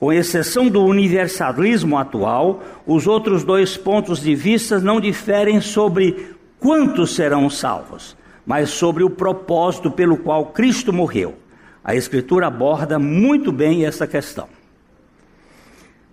Com 0.00 0.10
exceção 0.10 0.68
do 0.68 0.82
universalismo 0.86 1.98
atual, 1.98 2.62
os 2.86 3.06
outros 3.06 3.44
dois 3.44 3.76
pontos 3.76 4.22
de 4.22 4.34
vista 4.34 4.78
não 4.78 5.02
diferem 5.02 5.60
sobre 5.60 6.34
quantos 6.58 7.14
serão 7.14 7.50
salvos, 7.50 8.16
mas 8.46 8.70
sobre 8.70 9.04
o 9.04 9.10
propósito 9.10 9.90
pelo 9.90 10.16
qual 10.16 10.46
Cristo 10.46 10.94
morreu. 10.94 11.44
A 11.86 11.94
Escritura 11.94 12.48
aborda 12.48 12.98
muito 12.98 13.52
bem 13.52 13.86
essa 13.86 14.08
questão. 14.08 14.48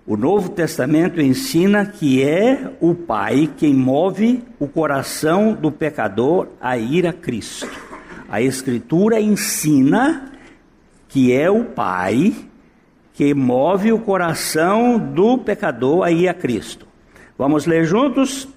O 0.05 0.15
Novo 0.15 0.49
Testamento 0.49 1.19
ensina 1.19 1.83
que 1.83 2.21
é 2.21 2.75
o 2.79 2.93
Pai 2.93 3.49
quem 3.57 3.73
move 3.73 4.43
o 4.59 4.67
coração 4.67 5.51
do 5.53 5.71
pecador 5.71 6.49
a 6.61 6.77
ir 6.77 7.07
a 7.07 7.11
Cristo. 7.11 7.67
A 8.29 8.39
Escritura 8.39 9.19
ensina 9.19 10.31
que 11.09 11.33
é 11.33 11.49
o 11.49 11.65
Pai 11.65 12.35
que 13.15 13.33
move 13.33 13.91
o 13.91 13.97
coração 13.97 14.99
do 14.99 15.39
pecador 15.39 16.03
a 16.03 16.11
ir 16.11 16.27
a 16.27 16.35
Cristo. 16.35 16.85
Vamos 17.35 17.65
ler 17.65 17.83
juntos? 17.83 18.47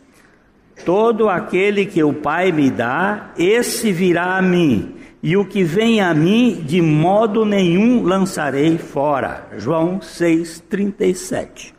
Todo 0.84 1.28
aquele 1.28 1.86
que 1.86 2.02
o 2.02 2.12
Pai 2.12 2.52
me 2.52 2.70
dá, 2.70 3.32
esse 3.36 3.90
virá 3.92 4.36
a 4.36 4.42
mim 4.42 4.96
e 5.22 5.36
o 5.36 5.44
que 5.44 5.64
vem 5.64 6.00
a 6.00 6.14
mim, 6.14 6.62
de 6.64 6.80
modo 6.80 7.44
nenhum 7.44 8.04
lançarei 8.04 8.78
fora. 8.78 9.48
João 9.56 9.98
6,37. 9.98 11.74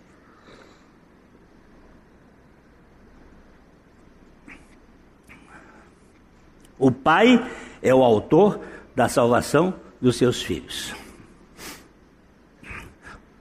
O 6.78 6.92
Pai 6.92 7.42
é 7.82 7.96
o 7.96 8.04
autor 8.04 8.60
da 8.94 9.08
salvação 9.08 9.74
dos 10.02 10.18
seus 10.18 10.44
filhos. 10.44 10.94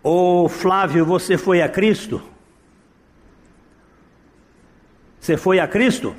Ô 0.03 0.49
Flávio, 0.49 1.05
você 1.05 1.37
foi 1.37 1.63
a 1.63 1.69
Cristo? 1.69 2.23
Você 5.27 5.37
foi 5.37 5.59
a 5.59 5.67
Cristo? 5.67 6.15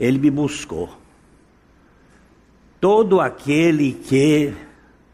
ele 0.00 0.18
me 0.18 0.32
buscou. 0.32 0.90
Todo 2.80 3.20
aquele 3.20 3.92
que 3.92 4.52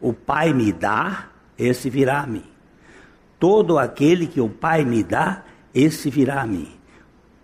o 0.01 0.13
Pai 0.13 0.51
me 0.51 0.73
dá, 0.73 1.27
esse 1.59 1.91
virá 1.91 2.21
a 2.21 2.25
mim. 2.25 2.43
Todo 3.39 3.77
aquele 3.77 4.25
que 4.25 4.41
o 4.41 4.49
Pai 4.49 4.83
me 4.83 5.03
dá, 5.03 5.43
esse 5.75 6.09
virá 6.09 6.41
a 6.41 6.47
mim. 6.47 6.71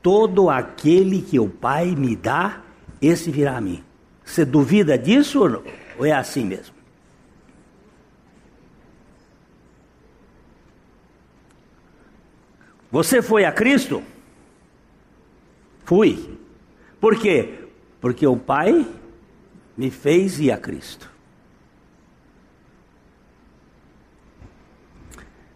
Todo 0.01 0.49
aquele 0.49 1.21
que 1.21 1.39
o 1.39 1.47
Pai 1.47 1.93
me 1.95 2.15
dá, 2.15 2.63
esse 2.99 3.29
virá 3.29 3.57
a 3.57 3.61
mim. 3.61 3.83
Você 4.25 4.43
duvida 4.43 4.97
disso 4.97 5.63
ou 5.99 6.03
é 6.03 6.11
assim 6.11 6.45
mesmo? 6.45 6.80
Você 12.91 13.21
foi 13.21 13.45
a 13.45 13.51
Cristo? 13.51 14.03
Fui. 15.85 16.37
Por 16.99 17.17
quê? 17.17 17.59
Porque 17.99 18.27
o 18.27 18.35
Pai 18.35 18.85
me 19.77 19.89
fez 19.89 20.39
ir 20.39 20.51
a 20.51 20.57
Cristo. 20.57 21.09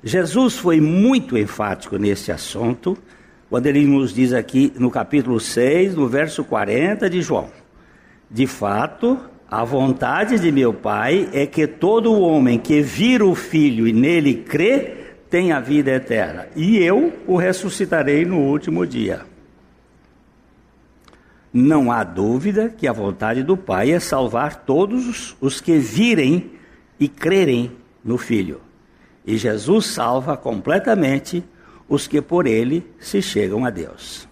Jesus 0.03 0.55
foi 0.55 0.79
muito 0.79 1.37
enfático 1.37 1.97
nesse 1.97 2.31
assunto, 2.31 2.95
quando 3.49 3.65
ele 3.65 3.85
nos 3.85 4.13
diz 4.13 4.33
aqui 4.33 4.71
no 4.77 4.91
capítulo 4.91 5.39
6, 5.39 5.95
no 5.95 6.07
verso 6.07 6.43
40 6.43 7.09
de 7.09 7.21
João: 7.21 7.49
De 8.29 8.45
fato, 8.45 9.19
a 9.49 9.63
vontade 9.63 10.39
de 10.39 10.51
meu 10.51 10.73
Pai 10.73 11.27
é 11.33 11.45
que 11.47 11.65
todo 11.65 12.19
homem 12.19 12.59
que 12.59 12.81
vira 12.81 13.25
o 13.25 13.33
Filho 13.33 13.87
e 13.87 13.93
nele 13.93 14.35
crê, 14.35 15.04
tenha 15.29 15.59
vida 15.59 15.91
eterna, 15.91 16.47
e 16.55 16.77
eu 16.77 17.13
o 17.27 17.35
ressuscitarei 17.35 18.25
no 18.25 18.39
último 18.39 18.85
dia. 18.85 19.21
Não 21.53 21.91
há 21.91 22.03
dúvida 22.03 22.69
que 22.69 22.87
a 22.87 22.91
vontade 22.91 23.41
do 23.41 23.55
Pai 23.55 23.91
é 23.91 23.99
salvar 23.99 24.65
todos 24.65 25.35
os 25.39 25.61
que 25.61 25.77
virem 25.77 26.51
e 26.99 27.07
crerem 27.07 27.71
no 28.03 28.17
Filho. 28.17 28.59
E 29.25 29.37
Jesus 29.37 29.85
salva 29.85 30.35
completamente 30.35 31.43
os 31.87 32.07
que 32.07 32.21
por 32.21 32.45
ele 32.45 32.85
se 32.99 33.21
chegam 33.21 33.65
a 33.65 33.69
Deus. 33.69 34.27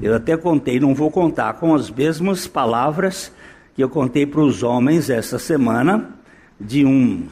Eu 0.00 0.14
até 0.14 0.36
contei, 0.36 0.80
não 0.80 0.94
vou 0.94 1.10
contar 1.10 1.54
com 1.54 1.74
as 1.74 1.90
mesmas 1.90 2.46
palavras 2.46 3.32
que 3.74 3.82
eu 3.82 3.88
contei 3.88 4.26
para 4.26 4.40
os 4.40 4.62
homens 4.62 5.10
essa 5.10 5.38
semana, 5.38 6.18
de 6.60 6.84
um 6.84 7.26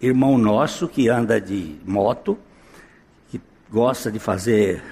irmão 0.00 0.38
nosso 0.38 0.88
que 0.88 1.08
anda 1.08 1.40
de 1.40 1.76
moto, 1.84 2.38
que 3.28 3.40
gosta 3.70 4.10
de 4.10 4.18
fazer 4.18 4.82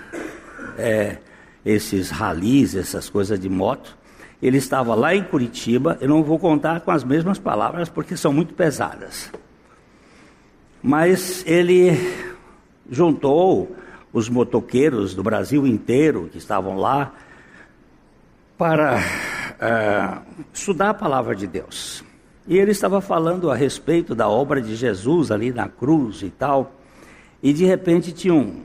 é, 0.79 1.19
esses 1.65 2.11
ralis, 2.11 2.75
essas 2.75 3.09
coisas 3.09 3.39
de 3.41 3.49
moto. 3.49 3.97
Ele 4.41 4.59
estava 4.59 4.95
lá 4.95 5.15
em 5.15 5.25
Curitiba, 5.25 5.97
eu 6.01 6.09
não 6.09 6.23
vou 6.23 6.39
contar 6.39 6.81
com 6.81 6.91
as 6.91 7.03
mesmas 7.03 7.39
palavras 7.39 7.89
porque 7.89 8.17
são 8.17 8.33
muito 8.33 8.55
pesadas. 8.55 9.31
Mas 10.83 11.43
ele 11.47 11.97
juntou 12.91 13.75
os 14.13 14.29
motoqueiros 14.29 15.15
do 15.15 15.23
Brasil 15.23 15.67
inteiro 15.67 16.29
que 16.31 16.39
estavam 16.39 16.77
lá 16.77 17.13
para 18.57 18.99
uh, 18.99 20.45
estudar 20.53 20.91
a 20.91 20.95
palavra 20.95 21.35
de 21.35 21.47
Deus. 21.47 22.06
E 22.49 22.57
ele 22.57 22.71
estava 22.71 23.01
falando 23.01 23.51
a 23.51 23.57
respeito 23.57 24.15
da 24.15 24.29
obra 24.29 24.61
de 24.61 24.77
Jesus 24.77 25.31
ali 25.31 25.53
na 25.53 25.69
cruz 25.69 26.23
e 26.23 26.31
tal. 26.31 26.73
E 27.43 27.53
de 27.53 27.65
repente 27.65 28.13
tinha 28.13 28.35
um, 28.35 28.63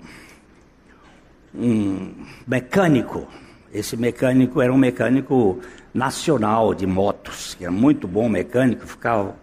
um 1.56 2.14
mecânico. 2.48 3.28
Esse 3.74 3.98
mecânico 3.98 4.62
era 4.62 4.72
um 4.72 4.78
mecânico 4.78 5.60
nacional 5.94 6.74
de 6.74 6.86
motos, 6.86 7.56
que 7.56 7.64
era 7.64 7.72
muito 7.72 8.08
bom 8.08 8.30
mecânico, 8.30 8.86
ficava. 8.86 9.36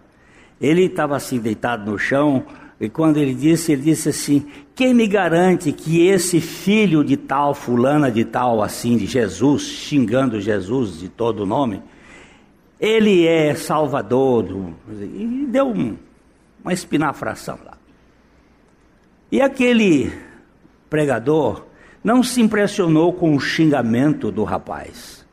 Ele 0.61 0.83
estava 0.83 1.15
assim 1.15 1.39
deitado 1.39 1.89
no 1.89 1.97
chão, 1.97 2.45
e 2.79 2.87
quando 2.87 3.17
ele 3.17 3.33
disse, 3.33 3.73
ele 3.73 3.81
disse 3.81 4.09
assim: 4.09 4.45
Quem 4.73 4.93
me 4.93 5.05
garante 5.05 5.71
que 5.71 6.07
esse 6.07 6.39
filho 6.39 7.03
de 7.03 7.17
tal, 7.17 7.53
fulana 7.53 8.09
de 8.09 8.23
tal, 8.23 8.61
assim, 8.63 8.97
de 8.97 9.05
Jesus, 9.05 9.63
xingando 9.63 10.39
Jesus 10.39 10.99
de 10.99 11.09
todo 11.09 11.45
nome, 11.45 11.81
ele 12.79 13.27
é 13.27 13.53
salvador. 13.55 14.43
Do... 14.43 14.75
E 14.89 15.45
deu 15.47 15.67
um, 15.67 15.97
uma 16.63 16.73
espinafração 16.73 17.59
lá. 17.65 17.77
E 19.31 19.41
aquele 19.41 20.11
pregador 20.89 21.65
não 22.03 22.23
se 22.23 22.41
impressionou 22.41 23.13
com 23.13 23.35
o 23.35 23.39
xingamento 23.39 24.31
do 24.31 24.43
rapaz, 24.43 25.25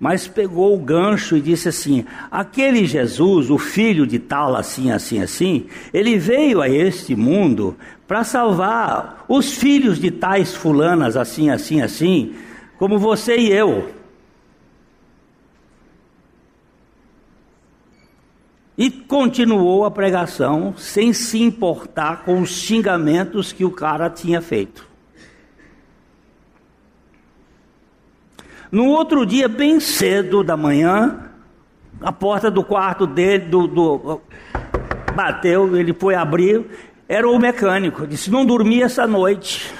mas 0.00 0.28
pegou 0.28 0.74
o 0.74 0.78
gancho 0.78 1.36
e 1.36 1.40
disse 1.40 1.68
assim: 1.68 2.04
aquele 2.30 2.86
Jesus, 2.86 3.50
o 3.50 3.58
filho 3.58 4.06
de 4.06 4.18
tal, 4.18 4.56
assim, 4.56 4.90
assim, 4.90 5.20
assim, 5.20 5.66
ele 5.92 6.16
veio 6.16 6.62
a 6.62 6.68
este 6.68 7.14
mundo 7.14 7.76
para 8.06 8.24
salvar 8.24 9.24
os 9.28 9.52
filhos 9.52 9.98
de 9.98 10.10
tais 10.10 10.54
fulanas, 10.54 11.16
assim, 11.16 11.50
assim, 11.50 11.82
assim, 11.82 12.34
como 12.78 12.98
você 12.98 13.36
e 13.36 13.52
eu. 13.52 13.97
E 18.78 18.92
continuou 18.92 19.84
a 19.84 19.90
pregação 19.90 20.72
sem 20.76 21.12
se 21.12 21.42
importar 21.42 22.22
com 22.24 22.40
os 22.40 22.50
xingamentos 22.50 23.52
que 23.52 23.64
o 23.64 23.72
cara 23.72 24.08
tinha 24.08 24.40
feito. 24.40 24.86
No 28.70 28.86
outro 28.86 29.26
dia, 29.26 29.48
bem 29.48 29.80
cedo 29.80 30.44
da 30.44 30.56
manhã, 30.56 31.28
a 32.00 32.12
porta 32.12 32.48
do 32.48 32.62
quarto 32.62 33.04
dele 33.04 33.46
do, 33.46 33.66
do, 33.66 34.20
bateu, 35.12 35.76
ele 35.76 35.92
foi 35.92 36.14
abrir, 36.14 36.64
era 37.08 37.28
o 37.28 37.36
mecânico, 37.36 38.06
disse: 38.06 38.30
Não 38.30 38.46
dormi 38.46 38.80
essa 38.80 39.08
noite. 39.08 39.74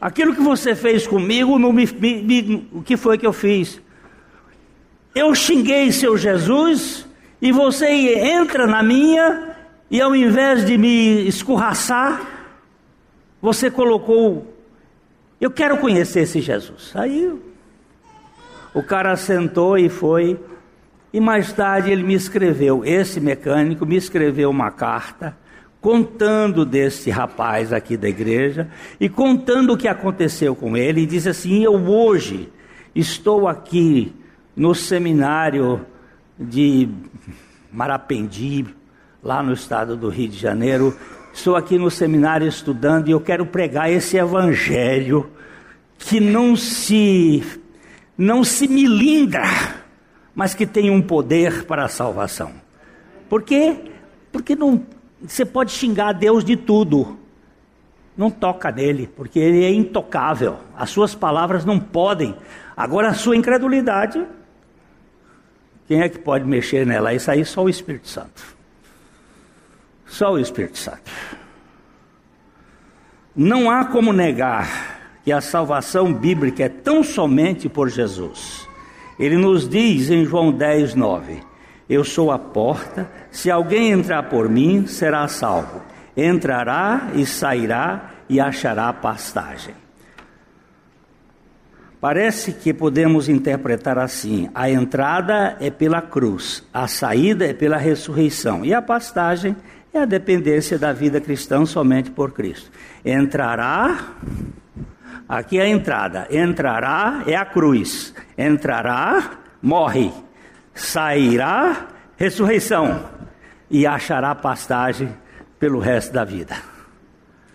Aquilo 0.00 0.34
que 0.34 0.40
você 0.40 0.74
fez 0.74 1.06
comigo, 1.06 1.60
não 1.60 1.72
me, 1.72 1.86
me, 1.86 2.22
me, 2.22 2.68
o 2.72 2.82
que 2.82 2.96
foi 2.96 3.16
que 3.16 3.24
eu 3.26 3.32
fiz? 3.32 3.80
Eu 5.14 5.34
xinguei 5.34 5.92
seu 5.92 6.16
Jesus 6.16 7.06
e 7.40 7.52
você 7.52 7.86
entra 7.88 8.66
na 8.66 8.82
minha 8.82 9.56
e 9.90 10.00
ao 10.00 10.14
invés 10.14 10.64
de 10.64 10.78
me 10.78 11.26
escorraçar, 11.26 12.20
você 13.40 13.70
colocou 13.70 14.52
eu 15.42 15.50
quero 15.50 15.76
conhecer 15.78 16.20
esse 16.20 16.40
Jesus. 16.40 16.92
Aí 16.94 17.36
O 18.72 18.80
cara 18.80 19.16
sentou 19.16 19.76
e 19.76 19.88
foi. 19.88 20.38
E 21.12 21.18
mais 21.18 21.52
tarde 21.52 21.90
ele 21.90 22.04
me 22.04 22.14
escreveu, 22.14 22.84
esse 22.84 23.20
mecânico 23.20 23.84
me 23.84 23.96
escreveu 23.96 24.48
uma 24.48 24.70
carta 24.70 25.36
contando 25.80 26.64
desse 26.64 27.10
rapaz 27.10 27.72
aqui 27.72 27.96
da 27.96 28.08
igreja 28.08 28.70
e 29.00 29.08
contando 29.08 29.72
o 29.72 29.76
que 29.76 29.88
aconteceu 29.88 30.54
com 30.54 30.76
ele, 30.76 31.02
e 31.02 31.06
diz 31.06 31.26
assim: 31.26 31.64
Eu 31.64 31.74
hoje 31.74 32.48
estou 32.94 33.48
aqui 33.48 34.14
no 34.54 34.74
seminário 34.74 35.86
de 36.38 36.88
Marapendi, 37.72 38.66
lá 39.22 39.42
no 39.42 39.52
estado 39.52 39.96
do 39.96 40.08
Rio 40.08 40.28
de 40.28 40.38
Janeiro. 40.38 40.96
Estou 41.32 41.56
aqui 41.56 41.78
no 41.78 41.90
seminário 41.90 42.46
estudando 42.46 43.08
e 43.08 43.12
eu 43.12 43.20
quero 43.20 43.46
pregar 43.46 43.90
esse 43.90 44.16
evangelho 44.16 45.30
que 45.98 46.20
não 46.20 46.56
se 46.56 47.42
não 48.16 48.44
se 48.44 48.68
milindra, 48.68 49.44
mas 50.34 50.54
que 50.54 50.66
tem 50.66 50.90
um 50.90 51.00
poder 51.00 51.64
para 51.64 51.84
a 51.84 51.88
salvação. 51.88 52.52
Por 53.28 53.42
quê? 53.42 53.76
Porque 54.30 54.54
não 54.54 54.84
você 55.24 55.44
pode 55.44 55.70
xingar 55.70 56.12
Deus 56.12 56.44
de 56.44 56.56
tudo. 56.56 57.16
Não 58.16 58.30
toca 58.30 58.70
nele, 58.70 59.08
porque 59.16 59.38
ele 59.38 59.64
é 59.64 59.70
intocável. 59.70 60.58
As 60.76 60.90
suas 60.90 61.14
palavras 61.14 61.64
não 61.64 61.78
podem. 61.78 62.36
Agora, 62.76 63.08
a 63.08 63.14
sua 63.14 63.36
incredulidade, 63.36 64.26
quem 65.86 66.00
é 66.00 66.08
que 66.08 66.18
pode 66.18 66.44
mexer 66.44 66.86
nela? 66.86 67.12
Isso 67.12 67.30
aí 67.30 67.44
só 67.44 67.62
o 67.62 67.68
Espírito 67.68 68.08
Santo. 68.08 68.42
Só 70.06 70.32
o 70.32 70.38
Espírito 70.38 70.78
Santo. 70.78 71.10
Não 73.34 73.70
há 73.70 73.84
como 73.84 74.12
negar 74.12 75.20
que 75.24 75.32
a 75.32 75.40
salvação 75.40 76.12
bíblica 76.12 76.64
é 76.64 76.68
tão 76.68 77.02
somente 77.02 77.68
por 77.68 77.88
Jesus. 77.88 78.68
Ele 79.18 79.36
nos 79.36 79.68
diz 79.68 80.10
em 80.10 80.24
João 80.24 80.52
10, 80.52 80.94
9: 80.94 81.42
Eu 81.88 82.04
sou 82.04 82.30
a 82.30 82.38
porta, 82.38 83.10
se 83.30 83.50
alguém 83.50 83.90
entrar 83.90 84.24
por 84.24 84.48
mim, 84.48 84.86
será 84.86 85.26
salvo. 85.28 85.82
Entrará 86.16 87.10
e 87.14 87.24
sairá 87.24 88.10
e 88.28 88.38
achará 88.40 88.92
pastagem. 88.92 89.81
Parece 92.02 92.52
que 92.52 92.74
podemos 92.74 93.28
interpretar 93.28 93.96
assim: 93.96 94.50
a 94.52 94.68
entrada 94.68 95.56
é 95.60 95.70
pela 95.70 96.02
cruz, 96.02 96.66
a 96.74 96.88
saída 96.88 97.46
é 97.46 97.54
pela 97.54 97.76
ressurreição, 97.76 98.64
e 98.64 98.74
a 98.74 98.82
pastagem 98.82 99.54
é 99.94 100.00
a 100.00 100.04
dependência 100.04 100.76
da 100.76 100.92
vida 100.92 101.20
cristã 101.20 101.64
somente 101.64 102.10
por 102.10 102.32
Cristo. 102.32 102.72
Entrará, 103.04 104.14
aqui 105.28 105.60
é 105.60 105.62
a 105.62 105.68
entrada, 105.68 106.26
entrará 106.28 107.22
é 107.24 107.36
a 107.36 107.44
cruz, 107.44 108.12
entrará, 108.36 109.38
morre, 109.62 110.10
sairá, 110.74 111.86
ressurreição, 112.16 113.00
e 113.70 113.86
achará 113.86 114.34
pastagem 114.34 115.08
pelo 115.56 115.78
resto 115.78 116.12
da 116.12 116.24
vida. 116.24 116.56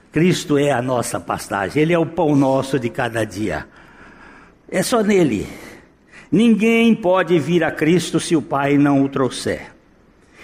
Cristo 0.09 0.57
é 0.57 0.71
a 0.71 0.81
nossa 0.81 1.19
pastagem, 1.19 1.81
Ele 1.81 1.91
é 1.91 1.99
o 1.99 2.05
pão 2.05 2.33
nosso 2.33 2.79
de 2.79 2.89
cada 2.89 3.25
dia. 3.25 3.67
É 4.69 4.83
só 4.83 5.01
nele. 5.01 5.47
Ninguém 6.29 6.93
pode 6.93 7.39
vir 7.39 7.63
a 7.63 7.71
Cristo 7.71 8.19
se 8.19 8.35
o 8.35 8.41
Pai 8.41 8.77
não 8.77 9.03
o 9.03 9.09
trouxer. 9.09 9.71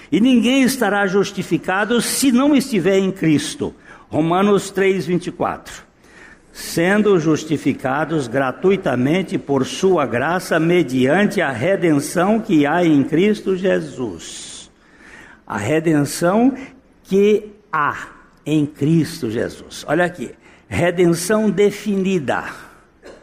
E 0.09 0.21
ninguém 0.21 0.63
estará 0.63 1.05
justificado 1.07 2.01
se 2.01 2.31
não 2.31 2.55
estiver 2.55 2.99
em 2.99 3.11
Cristo. 3.11 3.75
Romanos 4.07 4.71
3, 4.71 5.05
24. 5.07 5.83
Sendo 6.53 7.19
justificados 7.19 8.27
gratuitamente 8.27 9.37
por 9.37 9.65
Sua 9.65 10.05
graça, 10.05 10.59
mediante 10.59 11.41
a 11.41 11.51
redenção 11.51 12.39
que 12.39 12.65
há 12.65 12.85
em 12.85 13.03
Cristo 13.03 13.57
Jesus. 13.57 14.71
A 15.45 15.57
redenção 15.57 16.53
que 17.03 17.51
há 17.71 18.07
em 18.45 18.65
Cristo 18.65 19.29
Jesus. 19.29 19.83
Olha 19.85 20.05
aqui, 20.05 20.31
redenção 20.69 21.49
definida 21.49 22.72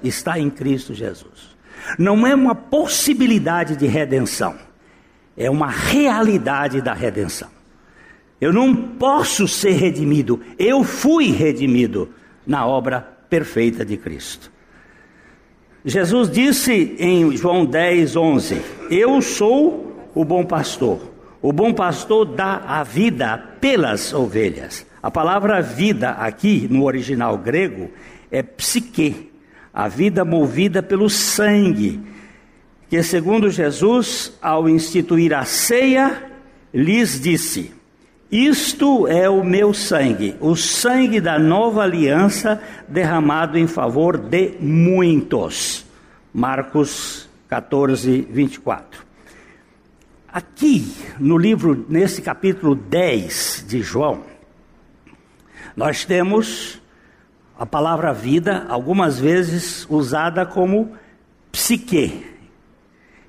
está 0.03 0.39
em 0.39 0.51
Cristo 0.51 0.95
Jesus. 0.95 1.57
Não 1.99 2.27
é 2.27 2.35
uma 2.35 2.55
possibilidade 2.55 3.77
de 3.77 3.87
redenção 3.87 4.57
é 5.41 5.49
uma 5.49 5.69
realidade 5.69 6.83
da 6.83 6.93
redenção. 6.93 7.49
Eu 8.39 8.53
não 8.53 8.75
posso 8.75 9.49
ser 9.49 9.73
redimido, 9.73 10.39
eu 10.59 10.85
fui 10.85 11.31
redimido 11.31 12.11
na 12.47 12.67
obra 12.67 13.01
perfeita 13.01 13.83
de 13.83 13.97
Cristo. 13.97 14.53
Jesus 15.83 16.31
disse 16.31 16.95
em 16.99 17.35
João 17.37 17.65
10, 17.65 18.17
11: 18.17 18.63
Eu 18.91 19.23
sou 19.23 20.11
o 20.15 20.25
bom 20.27 20.45
pastor. 20.45 21.01
O 21.41 21.53
bom 21.53 21.73
pastor 21.73 22.27
dá 22.27 22.57
a 22.67 22.83
vida 22.83 23.39
pelas 23.63 24.13
ovelhas. 24.13 24.87
A 25.03 25.11
palavra 25.11 25.63
vida 25.63 26.11
aqui 26.11 26.69
no 26.71 26.85
original 26.85 27.39
grego 27.39 27.91
é 28.31 28.43
psique, 28.43 29.30
a 29.73 29.89
vida 29.89 30.25
movida 30.25 30.83
pelo 30.83 31.09
sangue 31.09 32.01
que, 32.91 33.01
segundo 33.05 33.49
Jesus, 33.49 34.37
ao 34.43 34.69
instituir 34.69 35.33
a 35.33 35.45
ceia, 35.45 36.29
lhes 36.75 37.21
disse: 37.21 37.73
Isto 38.31 39.07
é 39.07 39.31
o 39.31 39.45
meu 39.45 39.73
sangue, 39.73 40.35
o 40.41 40.57
sangue 40.57 41.21
da 41.21 41.39
nova 41.39 41.85
aliança 41.85 42.61
derramado 42.89 43.57
em 43.57 43.69
favor 43.69 44.19
de 44.19 44.57
muitos. 44.61 45.87
Marcos 46.35 47.29
14, 47.49 48.27
24. 48.29 49.07
Aqui 50.33 50.93
no 51.19 51.39
livro, 51.39 51.87
nesse 51.89 52.21
capítulo 52.21 52.75
10 52.75 53.67
de 53.69 53.83
João, 53.83 54.25
nós 55.77 56.05
temos 56.05 56.81
a 57.61 57.67
palavra 57.67 58.11
vida, 58.15 58.65
algumas 58.71 59.21
vezes 59.21 59.87
usada 59.91 60.47
como 60.47 60.93
psique, 61.53 62.25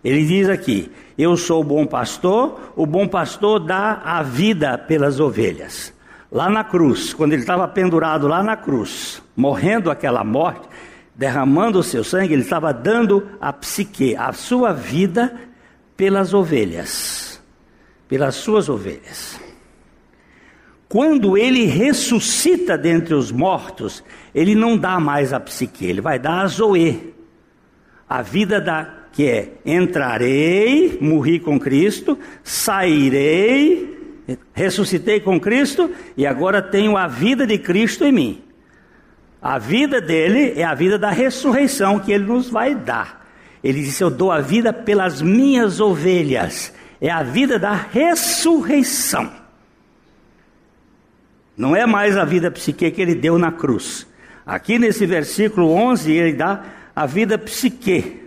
ele 0.01 0.25
diz 0.25 0.47
aqui: 0.47 0.89
Eu 1.17 1.35
sou 1.35 1.59
o 1.59 1.65
bom 1.65 1.85
pastor, 1.85 2.71
o 2.77 2.85
bom 2.85 3.09
pastor 3.09 3.59
dá 3.59 4.01
a 4.05 4.23
vida 4.23 4.77
pelas 4.77 5.19
ovelhas. 5.19 5.93
Lá 6.31 6.49
na 6.49 6.63
cruz, 6.63 7.13
quando 7.13 7.33
ele 7.33 7.41
estava 7.41 7.67
pendurado 7.67 8.25
lá 8.25 8.41
na 8.41 8.55
cruz, 8.55 9.21
morrendo 9.35 9.91
aquela 9.91 10.23
morte, 10.23 10.65
derramando 11.13 11.79
o 11.79 11.83
seu 11.83 12.01
sangue, 12.01 12.31
ele 12.31 12.43
estava 12.43 12.73
dando 12.73 13.31
a 13.41 13.51
psique, 13.51 14.15
a 14.15 14.31
sua 14.31 14.71
vida 14.71 15.35
pelas 15.97 16.33
ovelhas, 16.33 17.43
pelas 18.07 18.35
suas 18.35 18.69
ovelhas. 18.69 19.50
Quando 20.91 21.37
ele 21.37 21.63
ressuscita 21.67 22.77
dentre 22.77 23.13
os 23.13 23.31
mortos, 23.31 24.03
ele 24.35 24.53
não 24.53 24.77
dá 24.77 24.99
mais 24.99 25.31
a 25.31 25.39
psique, 25.39 25.85
ele 25.85 26.01
vai 26.01 26.19
dar 26.19 26.41
a 26.41 26.47
zoe, 26.47 27.13
a 28.09 28.21
vida 28.21 28.59
da 28.59 28.93
que 29.13 29.25
é 29.25 29.53
entrarei, 29.65 30.97
morri 30.99 31.39
com 31.39 31.57
Cristo, 31.57 32.19
sairei, 32.43 33.97
ressuscitei 34.51 35.21
com 35.21 35.39
Cristo 35.39 35.89
e 36.17 36.27
agora 36.27 36.61
tenho 36.61 36.97
a 36.97 37.07
vida 37.07 37.47
de 37.47 37.57
Cristo 37.57 38.03
em 38.03 38.11
mim. 38.11 38.41
A 39.41 39.57
vida 39.57 40.01
dele 40.01 40.59
é 40.59 40.65
a 40.65 40.75
vida 40.75 40.99
da 40.99 41.09
ressurreição 41.09 41.99
que 41.99 42.11
ele 42.11 42.25
nos 42.25 42.49
vai 42.49 42.75
dar. 42.75 43.25
Ele 43.63 43.81
disse: 43.81 44.03
Eu 44.03 44.09
dou 44.09 44.29
a 44.29 44.41
vida 44.41 44.73
pelas 44.73 45.21
minhas 45.21 45.79
ovelhas. 45.79 46.73
É 46.99 47.09
a 47.09 47.23
vida 47.23 47.57
da 47.57 47.73
ressurreição. 47.73 49.40
Não 51.61 51.75
é 51.75 51.85
mais 51.85 52.17
a 52.17 52.25
vida 52.25 52.49
psique 52.49 52.89
que 52.89 52.99
ele 52.99 53.13
deu 53.13 53.37
na 53.37 53.51
cruz. 53.51 54.07
Aqui 54.43 54.79
nesse 54.79 55.05
versículo 55.05 55.71
11, 55.71 56.11
ele 56.11 56.33
dá 56.33 56.63
a 56.95 57.05
vida 57.05 57.37
psique, 57.37 58.19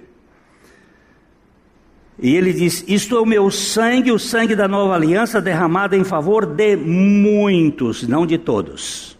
e 2.16 2.36
ele 2.36 2.52
diz: 2.52 2.84
Isto 2.86 3.16
é 3.16 3.20
o 3.20 3.26
meu 3.26 3.50
sangue, 3.50 4.12
o 4.12 4.20
sangue 4.20 4.54
da 4.54 4.68
nova 4.68 4.94
aliança, 4.94 5.40
derramado 5.40 5.96
em 5.96 6.04
favor 6.04 6.46
de 6.46 6.76
muitos, 6.76 8.06
não 8.06 8.24
de 8.24 8.38
todos. 8.38 9.18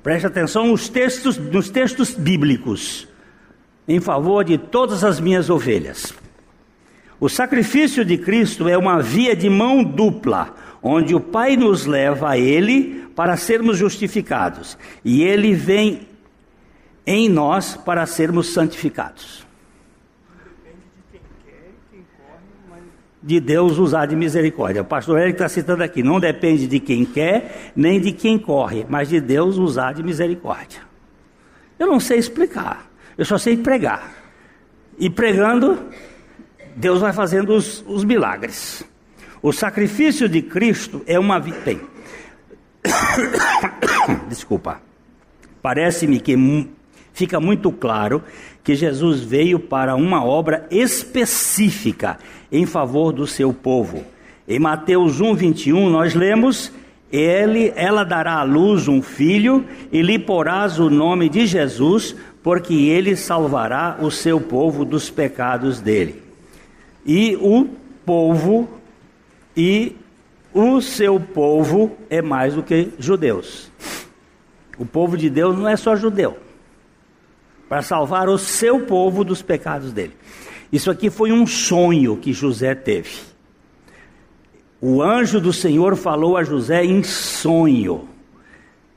Preste 0.00 0.28
atenção 0.28 0.68
nos 0.68 0.88
textos, 0.88 1.36
nos 1.36 1.70
textos 1.70 2.14
bíblicos, 2.14 3.08
em 3.88 3.98
favor 3.98 4.44
de 4.44 4.56
todas 4.56 5.02
as 5.02 5.18
minhas 5.18 5.50
ovelhas. 5.50 6.14
O 7.18 7.28
sacrifício 7.28 8.04
de 8.04 8.16
Cristo 8.16 8.68
é 8.68 8.78
uma 8.78 9.02
via 9.02 9.34
de 9.34 9.50
mão 9.50 9.82
dupla, 9.82 10.54
onde 10.82 11.14
o 11.14 11.20
Pai 11.20 11.56
nos 11.56 11.86
leva 11.86 12.30
a 12.30 12.38
Ele 12.38 13.06
para 13.14 13.36
sermos 13.36 13.78
justificados, 13.78 14.76
e 15.04 15.22
Ele 15.22 15.54
vem 15.54 16.08
em 17.06 17.28
nós 17.28 17.76
para 17.76 18.06
sermos 18.06 18.52
santificados. 18.52 19.42
de 23.22 23.38
Deus 23.38 23.78
usar 23.78 24.06
de 24.06 24.16
misericórdia. 24.16 24.82
O 24.82 24.84
pastor 24.84 25.20
Eric 25.20 25.34
está 25.34 25.48
citando 25.48 25.82
aqui, 25.82 26.02
não 26.02 26.18
depende 26.18 26.66
de 26.66 26.80
quem 26.80 27.04
quer, 27.04 27.72
nem 27.76 28.00
de 28.00 28.12
quem 28.12 28.38
corre, 28.38 28.84
mas 28.88 29.08
de 29.08 29.20
Deus 29.20 29.58
usar 29.58 29.92
de 29.92 30.02
misericórdia. 30.02 30.80
Eu 31.78 31.86
não 31.86 32.00
sei 32.00 32.18
explicar, 32.18 32.90
eu 33.16 33.24
só 33.24 33.38
sei 33.38 33.56
pregar. 33.56 34.12
E 34.98 35.08
pregando, 35.08 35.78
Deus 36.74 37.00
vai 37.00 37.12
fazendo 37.12 37.54
os, 37.54 37.84
os 37.86 38.04
milagres. 38.04 38.84
O 39.42 39.52
sacrifício 39.52 40.28
de 40.28 40.40
Cristo 40.40 41.02
é 41.04 41.18
uma 41.18 41.40
vida. 41.40 41.76
Desculpa. 44.28 44.80
Parece-me 45.60 46.20
que 46.20 46.36
fica 47.12 47.40
muito 47.40 47.72
claro 47.72 48.22
que 48.62 48.76
Jesus 48.76 49.20
veio 49.20 49.58
para 49.58 49.96
uma 49.96 50.24
obra 50.24 50.66
específica 50.70 52.18
em 52.52 52.64
favor 52.66 53.12
do 53.12 53.26
seu 53.26 53.52
povo. 53.52 54.04
Em 54.46 54.60
Mateus 54.60 55.20
1, 55.20 55.34
21, 55.34 55.90
nós 55.90 56.14
lemos: 56.14 56.72
ele, 57.10 57.72
ela 57.74 58.04
dará 58.04 58.34
à 58.34 58.42
luz 58.44 58.86
um 58.86 59.02
filho 59.02 59.64
e 59.90 60.02
lhe 60.02 60.20
porás 60.20 60.78
o 60.78 60.88
nome 60.88 61.28
de 61.28 61.46
Jesus, 61.46 62.14
porque 62.44 62.74
ele 62.74 63.16
salvará 63.16 63.98
o 64.00 64.08
seu 64.08 64.40
povo 64.40 64.84
dos 64.84 65.10
pecados 65.10 65.80
dele. 65.80 66.22
E 67.04 67.36
o 67.40 67.66
povo 68.06 68.81
e 69.56 69.96
o 70.52 70.80
seu 70.80 71.18
povo 71.18 71.96
é 72.10 72.20
mais 72.20 72.54
do 72.54 72.62
que 72.62 72.90
judeus. 72.98 73.70
O 74.78 74.84
povo 74.84 75.16
de 75.16 75.30
Deus 75.30 75.56
não 75.56 75.68
é 75.68 75.76
só 75.76 75.96
judeu. 75.96 76.36
Para 77.68 77.82
salvar 77.82 78.28
o 78.28 78.38
seu 78.38 78.80
povo 78.80 79.24
dos 79.24 79.40
pecados 79.40 79.92
dele. 79.92 80.12
Isso 80.72 80.90
aqui 80.90 81.10
foi 81.10 81.32
um 81.32 81.46
sonho 81.46 82.16
que 82.16 82.32
José 82.32 82.74
teve. 82.74 83.10
O 84.80 85.02
anjo 85.02 85.40
do 85.40 85.52
Senhor 85.52 85.96
falou 85.96 86.36
a 86.36 86.42
José 86.42 86.84
em 86.84 87.02
sonho. 87.02 88.08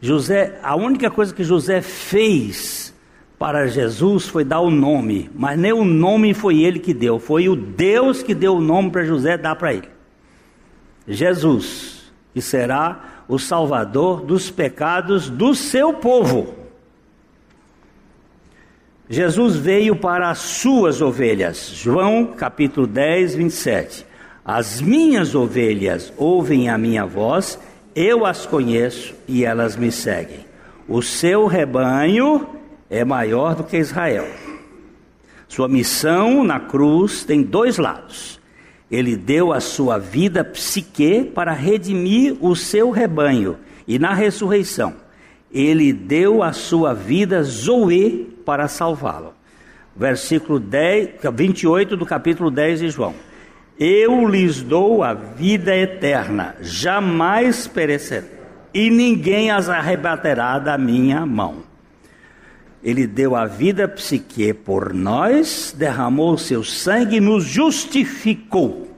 José, 0.01 0.59
a 0.63 0.75
única 0.75 1.09
coisa 1.09 1.33
que 1.33 1.43
José 1.43 1.81
fez 1.81 2.93
para 3.37 3.67
Jesus 3.67 4.27
foi 4.27 4.43
dar 4.43 4.61
o 4.61 4.71
nome, 4.71 5.29
mas 5.35 5.57
nem 5.59 5.73
o 5.73 5.83
nome 5.83 6.33
foi 6.33 6.61
ele 6.61 6.79
que 6.79 6.93
deu, 6.93 7.19
foi 7.19 7.49
o 7.49 7.55
Deus 7.55 8.23
que 8.23 8.33
deu 8.33 8.55
o 8.55 8.61
nome 8.61 8.89
para 8.89 9.03
José 9.03 9.37
dar 9.37 9.55
para 9.55 9.73
ele. 9.73 9.94
Jesus, 11.07 12.11
que 12.33 12.41
será 12.41 13.23
o 13.27 13.39
Salvador 13.39 14.21
dos 14.21 14.49
pecados 14.49 15.29
do 15.29 15.55
seu 15.55 15.93
povo. 15.93 16.53
Jesus 19.09 19.55
veio 19.55 19.95
para 19.95 20.29
as 20.29 20.39
suas 20.39 21.01
ovelhas. 21.01 21.71
João 21.75 22.33
capítulo 22.37 22.87
10, 22.87 23.35
27. 23.35 24.05
As 24.43 24.81
minhas 24.81 25.35
ovelhas 25.35 26.11
ouvem 26.17 26.69
a 26.69 26.77
minha 26.77 27.05
voz, 27.05 27.59
eu 27.95 28.25
as 28.25 28.45
conheço 28.45 29.15
e 29.27 29.45
elas 29.45 29.75
me 29.75 29.91
seguem. 29.91 30.45
O 30.87 31.01
seu 31.01 31.47
rebanho 31.47 32.47
é 32.89 33.03
maior 33.03 33.55
do 33.55 33.63
que 33.63 33.77
Israel. 33.77 34.27
Sua 35.47 35.67
missão 35.67 36.43
na 36.43 36.59
cruz 36.59 37.23
tem 37.23 37.41
dois 37.41 37.77
lados. 37.77 38.34
Ele 38.89 39.15
deu 39.15 39.51
a 39.51 39.59
sua 39.59 39.97
vida 39.97 40.43
psique 40.43 41.23
para 41.33 41.51
redimir 41.51 42.37
o 42.39 42.55
seu 42.55 42.91
rebanho, 42.91 43.57
e 43.87 43.97
na 43.97 44.13
ressurreição, 44.13 44.93
ele 45.51 45.91
deu 45.93 46.43
a 46.43 46.53
sua 46.53 46.93
vida 46.93 47.41
zoe 47.43 48.37
para 48.45 48.67
salvá-lo. 48.67 49.33
Versículo 49.95 50.59
10, 50.59 51.21
28 51.33 51.95
do 51.95 52.05
capítulo 52.05 52.51
10 52.51 52.79
de 52.79 52.89
João. 52.89 53.13
Eu 53.77 54.27
lhes 54.27 54.61
dou 54.61 55.03
a 55.03 55.13
vida 55.13 55.75
eterna, 55.75 56.55
jamais 56.61 57.67
perecerão, 57.67 58.27
e 58.73 58.89
ninguém 58.89 59.51
as 59.51 59.67
arrebatará 59.69 60.59
da 60.59 60.77
minha 60.77 61.25
mão. 61.25 61.64
Ele 62.85 63.07
deu 63.07 63.35
a 63.35 63.47
vida 63.47 63.87
psique 63.87 64.53
por 64.53 64.93
nós, 64.93 65.73
derramou 65.75 66.37
seu 66.37 66.63
sangue 66.63 67.15
e 67.15 67.19
nos 67.19 67.43
justificou. 67.43 68.95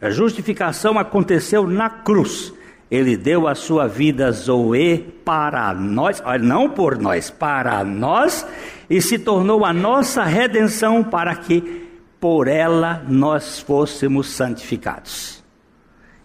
A 0.00 0.10
justificação 0.10 0.96
aconteceu 0.96 1.66
na 1.66 1.90
cruz. 1.90 2.54
Ele 2.88 3.16
deu 3.16 3.48
a 3.48 3.56
sua 3.56 3.88
vida 3.88 4.30
Zoe 4.30 4.98
para 5.24 5.74
nós, 5.74 6.22
não 6.40 6.70
por 6.70 6.96
nós, 6.96 7.30
para 7.30 7.82
nós, 7.82 8.46
e 8.88 9.02
se 9.02 9.18
tornou 9.18 9.64
a 9.64 9.72
nossa 9.72 10.22
redenção 10.22 11.02
para 11.02 11.34
que 11.34 11.84
por 12.20 12.46
ela 12.46 13.04
nós 13.08 13.58
fôssemos 13.58 14.28
santificados. 14.28 15.42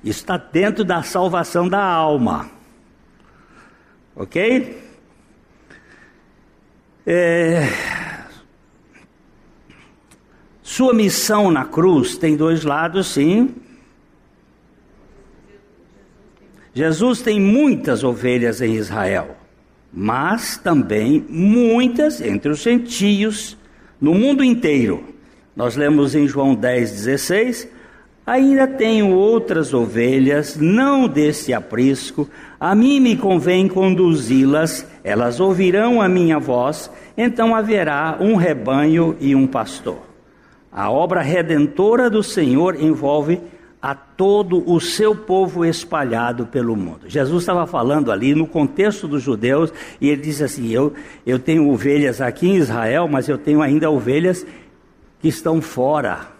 Isso 0.03 0.19
está 0.19 0.37
dentro 0.37 0.83
da 0.83 1.01
salvação 1.01 1.67
da 1.67 1.83
alma. 1.83 2.51
Ok? 4.15 4.82
É... 7.05 7.67
Sua 10.61 10.93
missão 10.93 11.51
na 11.51 11.65
cruz 11.65 12.17
tem 12.17 12.35
dois 12.35 12.63
lados, 12.63 13.07
sim. 13.07 13.53
Jesus 16.73 17.21
tem 17.21 17.39
muitas 17.39 18.03
ovelhas 18.03 18.61
em 18.61 18.73
Israel, 18.73 19.37
mas 19.91 20.57
também 20.57 21.23
muitas 21.29 22.19
entre 22.19 22.49
os 22.49 22.59
gentios 22.59 23.55
no 24.01 24.15
mundo 24.15 24.43
inteiro. 24.43 25.03
Nós 25.55 25.75
lemos 25.75 26.15
em 26.15 26.27
João 26.27 26.55
10, 26.55 26.91
16: 26.91 27.67
Ainda 28.25 28.65
tenho 28.65 29.11
outras 29.11 29.73
ovelhas, 29.73 30.55
não 30.55 31.09
desse 31.09 31.53
aprisco, 31.53 32.29
a 32.57 32.73
mim 32.73 33.01
me 33.01 33.17
convém 33.17 33.67
conduzi-las, 33.67 34.87
elas 35.03 35.41
ouvirão 35.41 36.01
a 36.01 36.07
minha 36.07 36.39
voz, 36.39 36.89
então 37.17 37.53
haverá 37.53 38.17
um 38.21 38.35
rebanho 38.35 39.17
e 39.19 39.35
um 39.35 39.45
pastor. 39.45 40.01
A 40.71 40.89
obra 40.89 41.21
redentora 41.21 42.09
do 42.09 42.23
Senhor 42.23 42.81
envolve 42.81 43.41
a 43.81 43.93
todo 43.93 44.63
o 44.71 44.79
seu 44.79 45.13
povo 45.13 45.65
espalhado 45.65 46.45
pelo 46.45 46.73
mundo. 46.73 47.01
Jesus 47.09 47.43
estava 47.43 47.67
falando 47.67 48.13
ali 48.13 48.33
no 48.33 48.47
contexto 48.47 49.05
dos 49.05 49.21
judeus 49.21 49.73
e 49.99 50.07
ele 50.07 50.21
disse 50.21 50.41
assim: 50.41 50.71
eu, 50.71 50.93
eu 51.25 51.37
tenho 51.37 51.69
ovelhas 51.69 52.21
aqui 52.21 52.47
em 52.47 52.55
Israel, 52.55 53.09
mas 53.09 53.27
eu 53.27 53.37
tenho 53.37 53.61
ainda 53.61 53.91
ovelhas 53.91 54.47
que 55.19 55.27
estão 55.27 55.61
fora, 55.61 56.32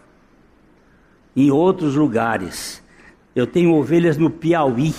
em 1.36 1.52
outros 1.52 1.96
lugares. 1.96 2.84
Eu 3.36 3.48
tenho 3.48 3.74
ovelhas 3.74 4.18
no 4.18 4.30
Piauí. 4.30 4.94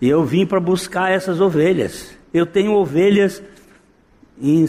E 0.00 0.08
eu 0.08 0.24
vim 0.24 0.46
para 0.46 0.60
buscar 0.60 1.10
essas 1.10 1.40
ovelhas. 1.40 2.16
Eu 2.32 2.46
tenho 2.46 2.72
ovelhas 2.72 3.42
em, 4.40 4.66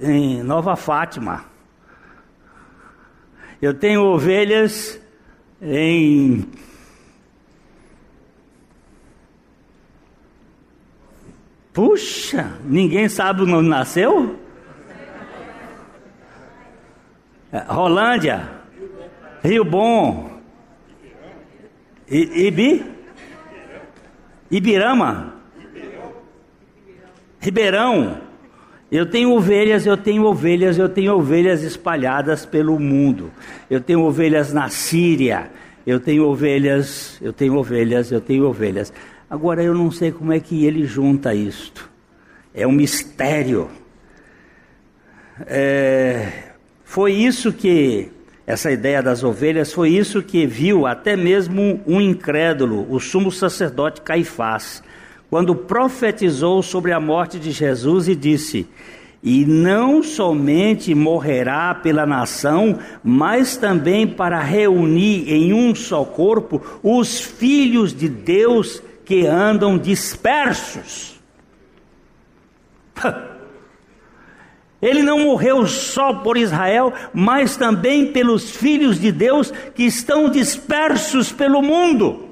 em 0.00 0.42
Nova 0.42 0.76
Fátima. 0.76 1.44
Eu 3.60 3.72
tenho 3.72 4.02
ovelhas 4.02 5.00
em 5.60 6.44
Puxa, 11.72 12.58
ninguém 12.64 13.08
sabe 13.08 13.42
onde 13.42 13.68
nasceu? 13.68 14.38
É, 17.50 17.60
Rolândia, 17.60 18.61
Rio 19.42 19.64
Bom, 19.64 20.30
Ibi, 22.08 22.84
Ibirama, 24.48 25.34
Ribeirão. 27.40 28.20
Eu 28.90 29.06
tenho 29.06 29.32
ovelhas, 29.32 29.84
eu 29.84 29.96
tenho 29.96 30.24
ovelhas, 30.24 30.78
eu 30.78 30.88
tenho 30.88 31.16
ovelhas 31.16 31.62
espalhadas 31.62 32.46
pelo 32.46 32.78
mundo. 32.78 33.32
Eu 33.68 33.80
tenho 33.80 34.02
ovelhas 34.02 34.52
na 34.52 34.68
Síria, 34.68 35.50
eu 35.84 35.98
tenho 35.98 36.24
ovelhas, 36.24 37.18
eu 37.20 37.32
tenho 37.32 37.56
ovelhas, 37.56 38.12
eu 38.12 38.20
tenho 38.20 38.46
ovelhas. 38.46 38.92
Agora 39.28 39.60
eu 39.62 39.74
não 39.74 39.90
sei 39.90 40.12
como 40.12 40.32
é 40.32 40.38
que 40.38 40.64
ele 40.64 40.84
junta 40.84 41.34
isto. 41.34 41.90
É 42.54 42.64
um 42.64 42.72
mistério. 42.72 43.68
É, 45.46 46.50
foi 46.84 47.12
isso 47.12 47.52
que 47.52 48.10
essa 48.46 48.70
ideia 48.70 49.02
das 49.02 49.22
ovelhas 49.22 49.72
foi 49.72 49.90
isso 49.90 50.22
que 50.22 50.46
viu 50.46 50.86
até 50.86 51.16
mesmo 51.16 51.80
um 51.86 52.00
incrédulo, 52.00 52.86
o 52.92 52.98
sumo 52.98 53.30
sacerdote 53.30 54.00
Caifás 54.00 54.82
quando 55.32 55.54
profetizou 55.54 56.62
sobre 56.62 56.92
a 56.92 57.00
morte 57.00 57.38
de 57.38 57.52
Jesus 57.52 58.06
e 58.06 58.14
disse: 58.14 58.68
E 59.22 59.46
não 59.46 60.02
somente 60.02 60.94
morrerá 60.94 61.74
pela 61.74 62.04
nação, 62.04 62.78
mas 63.02 63.56
também 63.56 64.06
para 64.06 64.38
reunir 64.42 65.32
em 65.32 65.54
um 65.54 65.74
só 65.74 66.04
corpo 66.04 66.60
os 66.82 67.18
filhos 67.18 67.94
de 67.94 68.10
Deus 68.10 68.82
que 69.06 69.26
andam 69.26 69.78
dispersos. 69.78 71.18
Ele 74.82 75.00
não 75.00 75.20
morreu 75.20 75.64
só 75.64 76.12
por 76.12 76.36
Israel, 76.36 76.92
mas 77.14 77.56
também 77.56 78.10
pelos 78.10 78.50
filhos 78.50 79.00
de 79.00 79.12
Deus 79.12 79.52
que 79.76 79.84
estão 79.84 80.28
dispersos 80.28 81.30
pelo 81.30 81.62
mundo. 81.62 82.28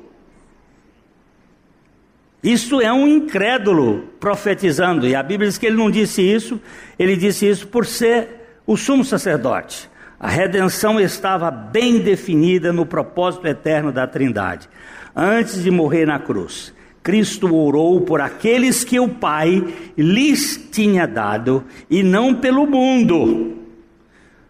Isso 2.42 2.80
é 2.80 2.92
um 2.92 3.06
incrédulo 3.06 4.08
profetizando, 4.18 5.06
e 5.06 5.14
a 5.14 5.22
Bíblia 5.22 5.48
diz 5.48 5.58
que 5.58 5.66
ele 5.66 5.76
não 5.76 5.90
disse 5.90 6.22
isso, 6.22 6.60
ele 6.98 7.16
disse 7.16 7.48
isso 7.48 7.68
por 7.68 7.86
ser 7.86 8.40
O 8.66 8.76
sumo 8.76 9.04
sacerdote, 9.04 9.90
a 10.18 10.28
redenção 10.28 11.00
estava 11.00 11.50
bem 11.50 11.98
definida 11.98 12.72
no 12.72 12.86
propósito 12.86 13.46
eterno 13.46 13.90
da 13.90 14.06
Trindade. 14.06 14.68
Antes 15.14 15.62
de 15.62 15.70
morrer 15.70 16.06
na 16.06 16.18
cruz, 16.18 16.72
Cristo 17.02 17.54
orou 17.54 18.02
por 18.02 18.20
aqueles 18.20 18.84
que 18.84 19.00
o 19.00 19.08
Pai 19.08 19.64
lhes 19.96 20.68
tinha 20.70 21.06
dado 21.06 21.64
e 21.88 22.02
não 22.02 22.34
pelo 22.34 22.66
mundo. 22.66 23.56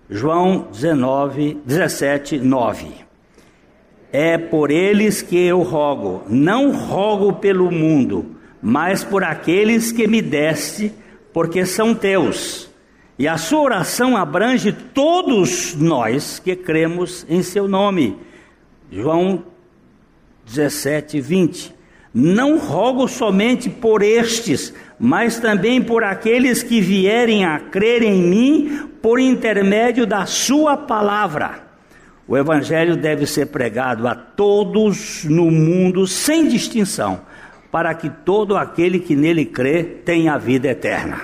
João 0.08 0.66
19, 0.72 1.58
17, 1.64 2.38
9. 2.38 2.88
É 4.12 4.36
por 4.36 4.72
eles 4.72 5.22
que 5.22 5.36
eu 5.36 5.62
rogo, 5.62 6.24
não 6.28 6.72
rogo 6.72 7.34
pelo 7.34 7.70
mundo, 7.70 8.34
mas 8.60 9.04
por 9.04 9.22
aqueles 9.22 9.92
que 9.92 10.08
me 10.08 10.20
deste, 10.20 10.92
porque 11.32 11.64
são 11.64 11.94
teus. 11.94 12.68
E 13.16 13.28
a 13.28 13.36
sua 13.36 13.60
oração 13.60 14.16
abrange 14.16 14.72
todos 14.72 15.76
nós 15.76 16.40
que 16.40 16.56
cremos 16.56 17.24
em 17.28 17.42
seu 17.42 17.68
nome. 17.68 18.16
João 18.90 19.44
17, 20.46 21.20
20. 21.20 21.79
Não 22.12 22.58
rogo 22.58 23.06
somente 23.06 23.70
por 23.70 24.02
estes, 24.02 24.74
mas 24.98 25.38
também 25.38 25.80
por 25.80 26.02
aqueles 26.02 26.60
que 26.60 26.80
vierem 26.80 27.44
a 27.44 27.60
crer 27.60 28.02
em 28.02 28.20
mim 28.20 28.88
por 29.00 29.20
intermédio 29.20 30.04
da 30.04 30.26
Sua 30.26 30.76
palavra. 30.76 31.70
O 32.26 32.36
Evangelho 32.36 32.96
deve 32.96 33.26
ser 33.26 33.46
pregado 33.46 34.08
a 34.08 34.14
todos 34.14 35.24
no 35.24 35.50
mundo, 35.52 36.04
sem 36.06 36.48
distinção, 36.48 37.20
para 37.70 37.94
que 37.94 38.10
todo 38.10 38.56
aquele 38.56 38.98
que 38.98 39.14
nele 39.14 39.44
crê 39.44 39.84
tenha 39.84 40.34
a 40.34 40.38
vida 40.38 40.68
eterna. 40.68 41.20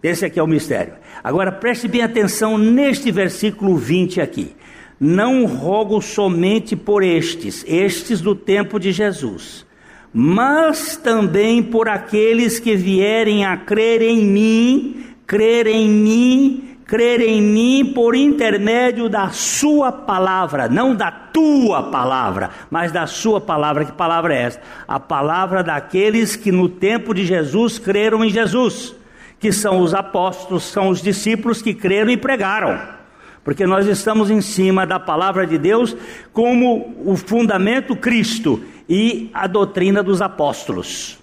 Esse 0.00 0.24
aqui 0.24 0.38
é 0.38 0.42
o 0.42 0.46
mistério. 0.46 0.94
Agora 1.24 1.50
preste 1.50 1.88
bem 1.88 2.02
atenção 2.02 2.56
neste 2.56 3.10
versículo 3.10 3.76
20 3.76 4.20
aqui. 4.20 4.54
Não 4.98 5.44
rogo 5.44 6.00
somente 6.00 6.76
por 6.76 7.02
estes, 7.02 7.64
estes 7.66 8.20
do 8.20 8.36
tempo 8.36 8.78
de 8.78 8.92
Jesus 8.92 9.66
mas 10.12 10.96
também 10.96 11.62
por 11.62 11.88
aqueles 11.88 12.58
que 12.58 12.76
vierem 12.76 13.44
a 13.44 13.56
crer 13.56 14.02
em 14.02 14.24
mim, 14.24 15.06
crer 15.26 15.66
em 15.66 15.88
mim, 15.88 16.76
crer 16.84 17.22
em 17.22 17.40
mim 17.40 17.92
por 17.94 18.14
intermédio 18.14 19.08
da 19.08 19.30
Sua 19.30 19.90
palavra, 19.90 20.68
não 20.68 20.94
da 20.94 21.10
tua 21.10 21.84
palavra, 21.84 22.50
mas 22.70 22.92
da 22.92 23.06
Sua 23.06 23.40
palavra. 23.40 23.86
Que 23.86 23.92
palavra 23.92 24.34
é 24.34 24.42
essa? 24.42 24.60
A 24.86 25.00
palavra 25.00 25.62
daqueles 25.62 26.36
que 26.36 26.52
no 26.52 26.68
tempo 26.68 27.14
de 27.14 27.24
Jesus 27.24 27.78
creram 27.78 28.22
em 28.22 28.28
Jesus, 28.28 28.94
que 29.40 29.50
são 29.50 29.80
os 29.80 29.94
apóstolos, 29.94 30.64
são 30.64 30.90
os 30.90 31.00
discípulos 31.00 31.62
que 31.62 31.72
creram 31.72 32.10
e 32.10 32.16
pregaram 32.18 33.00
porque 33.44 33.66
nós 33.66 33.86
estamos 33.86 34.30
em 34.30 34.40
cima 34.40 34.86
da 34.86 35.00
palavra 35.00 35.46
de 35.46 35.58
Deus 35.58 35.96
como 36.32 36.94
o 37.04 37.16
fundamento 37.16 37.96
Cristo 37.96 38.62
e 38.94 39.30
a 39.32 39.46
doutrina 39.46 40.02
dos 40.02 40.20
apóstolos. 40.20 41.18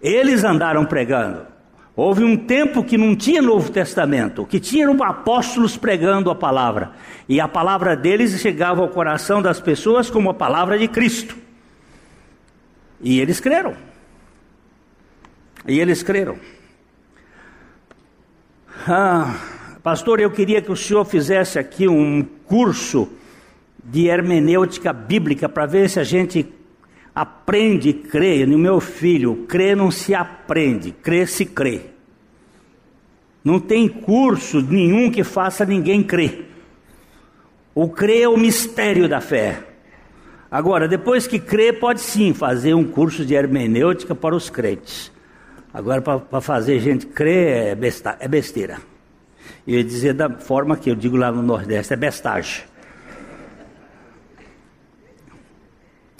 Eles 0.00 0.42
andaram 0.42 0.86
pregando. 0.86 1.46
Houve 1.94 2.24
um 2.24 2.34
tempo 2.34 2.82
que 2.82 2.96
não 2.96 3.14
tinha 3.14 3.42
Novo 3.42 3.70
Testamento, 3.70 4.46
que 4.46 4.58
tinham 4.58 5.02
apóstolos 5.02 5.76
pregando 5.76 6.30
a 6.30 6.34
palavra, 6.34 6.92
e 7.28 7.42
a 7.42 7.46
palavra 7.46 7.94
deles 7.94 8.40
chegava 8.40 8.80
ao 8.80 8.88
coração 8.88 9.42
das 9.42 9.60
pessoas 9.60 10.08
como 10.08 10.30
a 10.30 10.34
palavra 10.34 10.78
de 10.78 10.88
Cristo. 10.88 11.36
E 13.02 13.20
eles 13.20 13.38
creram. 13.38 13.76
E 15.68 15.78
eles 15.78 16.02
creram. 16.02 16.38
Ah, 18.88 19.34
Pastor, 19.82 20.20
eu 20.20 20.30
queria 20.30 20.62
que 20.62 20.72
o 20.72 20.76
senhor 20.76 21.04
fizesse 21.04 21.58
aqui 21.58 21.86
um 21.86 22.26
curso 22.46 23.12
de 23.84 24.06
hermenêutica 24.06 24.92
bíblica 24.92 25.48
para 25.48 25.66
ver 25.66 25.90
se 25.90 26.00
a 26.00 26.04
gente 26.04 26.46
aprende 27.14 27.90
e 27.90 27.92
crê. 27.92 28.46
No 28.46 28.58
meu 28.58 28.80
filho, 28.80 29.44
crê 29.46 29.74
não 29.74 29.90
se 29.90 30.14
aprende, 30.14 30.90
crê 30.90 31.26
se 31.26 31.44
crê. 31.44 31.82
Não 33.44 33.60
tem 33.60 33.86
curso 33.88 34.62
nenhum 34.62 35.10
que 35.10 35.22
faça 35.22 35.66
ninguém 35.66 36.02
crer. 36.02 36.50
O 37.74 37.88
crer 37.88 38.22
é 38.22 38.28
o 38.28 38.38
mistério 38.38 39.08
da 39.08 39.20
fé. 39.20 39.62
Agora, 40.50 40.88
depois 40.88 41.26
que 41.26 41.38
crê, 41.38 41.72
pode 41.72 42.00
sim 42.00 42.32
fazer 42.32 42.74
um 42.74 42.84
curso 42.84 43.24
de 43.24 43.34
hermenêutica 43.34 44.14
para 44.14 44.34
os 44.34 44.48
crentes. 44.48 45.12
Agora, 45.72 46.00
para 46.00 46.40
fazer 46.40 46.78
gente 46.78 47.06
crer 47.06 47.48
é, 47.48 47.74
besta, 47.74 48.16
é 48.20 48.28
besteira. 48.28 48.78
Eu 49.66 49.78
ia 49.78 49.84
dizer 49.84 50.14
da 50.14 50.30
forma 50.30 50.76
que 50.76 50.88
eu 50.88 50.94
digo 50.94 51.16
lá 51.16 51.32
no 51.32 51.42
Nordeste, 51.42 51.92
é 51.92 51.96
bestagem. 51.96 52.62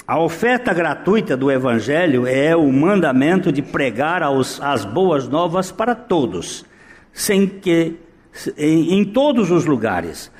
A 0.07 0.21
oferta 0.21 0.75
gratuita 0.75 1.35
do 1.35 1.51
Evangelho 1.51 2.27
é 2.27 2.55
o 2.55 2.71
mandamento 2.71 3.51
de 3.51 3.63
pregar 3.63 4.23
aos, 4.23 4.61
as 4.61 4.85
boas 4.85 5.27
novas 5.27 5.73
para 5.73 5.95
todos, 5.95 6.63
sem 7.11 7.47
que 7.47 7.97
em, 8.59 8.99
em 8.99 9.05
todos 9.05 9.51
os 9.51 9.65
lugares. 9.65 10.31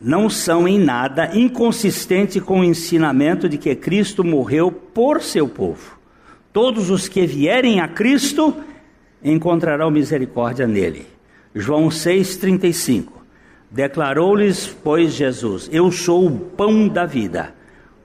Não 0.00 0.30
são 0.30 0.66
em 0.66 0.78
nada 0.78 1.36
inconsistente 1.36 2.40
com 2.40 2.60
o 2.60 2.64
ensinamento 2.64 3.46
de 3.46 3.58
que 3.58 3.74
Cristo 3.76 4.24
morreu 4.24 4.72
por 4.72 5.20
seu 5.20 5.46
povo. 5.46 5.98
Todos 6.50 6.88
os 6.88 7.08
que 7.08 7.26
vierem 7.26 7.80
a 7.80 7.88
Cristo 7.88 8.56
encontrarão 9.22 9.90
misericórdia 9.90 10.66
nele. 10.66 11.06
João 11.54 11.88
6,35. 11.88 13.08
Declarou-lhes, 13.70 14.74
pois, 14.82 15.12
Jesus: 15.12 15.68
Eu 15.70 15.92
sou 15.92 16.26
o 16.26 16.38
pão 16.38 16.88
da 16.88 17.04
vida. 17.04 17.57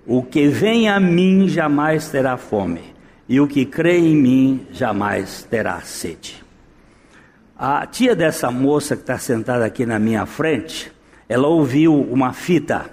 O 0.05 0.21
que 0.21 0.47
vem 0.47 0.89
a 0.89 0.99
mim 0.99 1.47
jamais 1.47 2.09
terá 2.09 2.35
fome, 2.35 2.93
e 3.27 3.39
o 3.39 3.47
que 3.47 3.65
crê 3.65 3.97
em 3.97 4.15
mim 4.15 4.67
jamais 4.71 5.43
terá 5.49 5.79
sede. 5.81 6.43
A 7.57 7.85
tia 7.87 8.13
dessa 8.13 8.51
moça 8.51 8.95
que 8.95 9.03
está 9.03 9.17
sentada 9.17 9.63
aqui 9.63 9.85
na 9.85 9.97
minha 9.97 10.25
frente, 10.25 10.91
ela 11.29 11.47
ouviu 11.47 12.01
uma 12.01 12.33
fita. 12.33 12.89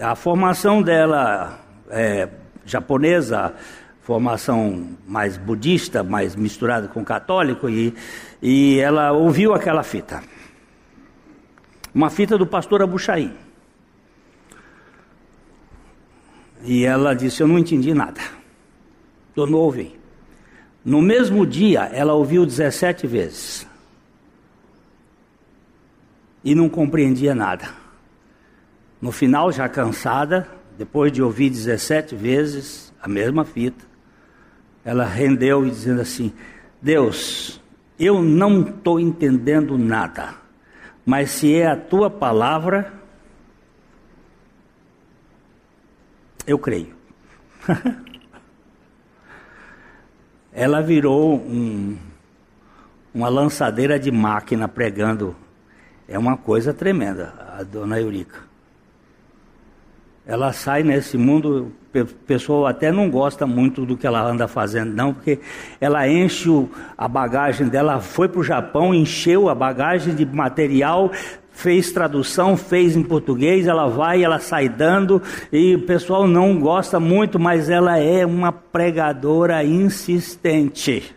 A 0.00 0.14
formação 0.14 0.80
dela 0.80 1.58
é 1.90 2.28
japonesa, 2.64 3.54
formação 4.02 4.96
mais 5.08 5.36
budista, 5.36 6.04
mais 6.04 6.36
misturada 6.36 6.86
com 6.86 7.04
católico, 7.04 7.68
e, 7.68 7.92
e 8.40 8.78
ela 8.78 9.10
ouviu 9.10 9.54
aquela 9.54 9.82
fita. 9.82 10.22
Uma 11.92 12.10
fita 12.10 12.38
do 12.38 12.46
pastor 12.46 12.80
Abuchaim. 12.80 13.47
E 16.64 16.84
ela 16.84 17.14
disse: 17.14 17.42
Eu 17.42 17.48
não 17.48 17.58
entendi 17.58 17.94
nada. 17.94 18.20
Eu 19.36 19.46
não 19.46 19.58
ouvi. 19.58 19.98
No 20.84 21.02
mesmo 21.02 21.46
dia, 21.46 21.82
ela 21.92 22.14
ouviu 22.14 22.46
17 22.46 23.06
vezes. 23.06 23.66
E 26.42 26.54
não 26.54 26.68
compreendia 26.68 27.34
nada. 27.34 27.68
No 29.00 29.12
final, 29.12 29.52
já 29.52 29.68
cansada, 29.68 30.48
depois 30.76 31.12
de 31.12 31.22
ouvir 31.22 31.50
17 31.50 32.14
vezes 32.14 32.92
a 33.00 33.08
mesma 33.08 33.44
fita, 33.44 33.84
ela 34.84 35.04
rendeu 35.04 35.66
e 35.66 35.70
dizendo 35.70 36.00
assim: 36.00 36.32
Deus, 36.80 37.60
eu 37.98 38.22
não 38.22 38.62
estou 38.62 38.98
entendendo 38.98 39.76
nada, 39.76 40.34
mas 41.04 41.30
se 41.30 41.54
é 41.54 41.66
a 41.66 41.76
tua 41.76 42.08
palavra, 42.08 42.92
eu 46.48 46.58
creio. 46.58 46.96
ela 50.52 50.80
virou 50.80 51.36
um, 51.36 51.96
uma 53.14 53.28
lançadeira 53.28 53.98
de 53.98 54.10
máquina 54.10 54.66
pregando. 54.66 55.36
É 56.08 56.18
uma 56.18 56.36
coisa 56.36 56.72
tremenda, 56.72 57.34
a 57.56 57.62
dona 57.62 58.00
Eurica. 58.00 58.48
Ela 60.26 60.52
sai 60.52 60.82
nesse 60.82 61.16
mundo 61.16 61.72
a 61.94 62.04
pessoa 62.26 62.70
até 62.70 62.92
não 62.92 63.10
gosta 63.10 63.46
muito 63.46 63.86
do 63.86 63.96
que 63.96 64.06
ela 64.06 64.22
anda 64.22 64.46
fazendo, 64.46 64.94
não, 64.94 65.14
porque 65.14 65.40
ela 65.80 66.08
enche 66.08 66.48
o, 66.48 66.70
a 66.96 67.08
bagagem 67.08 67.66
dela, 67.66 67.98
foi 68.00 68.28
para 68.28 68.40
o 68.40 68.44
Japão, 68.44 68.94
encheu 68.94 69.48
a 69.48 69.54
bagagem 69.54 70.14
de 70.14 70.26
material, 70.26 71.10
fez 71.58 71.90
tradução, 71.90 72.56
fez 72.56 72.94
em 72.94 73.02
português, 73.02 73.66
ela 73.66 73.88
vai, 73.88 74.22
ela 74.22 74.38
sai 74.38 74.68
dando, 74.68 75.20
e 75.52 75.74
o 75.74 75.80
pessoal 75.80 76.24
não 76.24 76.60
gosta 76.60 77.00
muito, 77.00 77.36
mas 77.36 77.68
ela 77.68 77.98
é 77.98 78.24
uma 78.24 78.52
pregadora 78.52 79.64
insistente. 79.64 81.12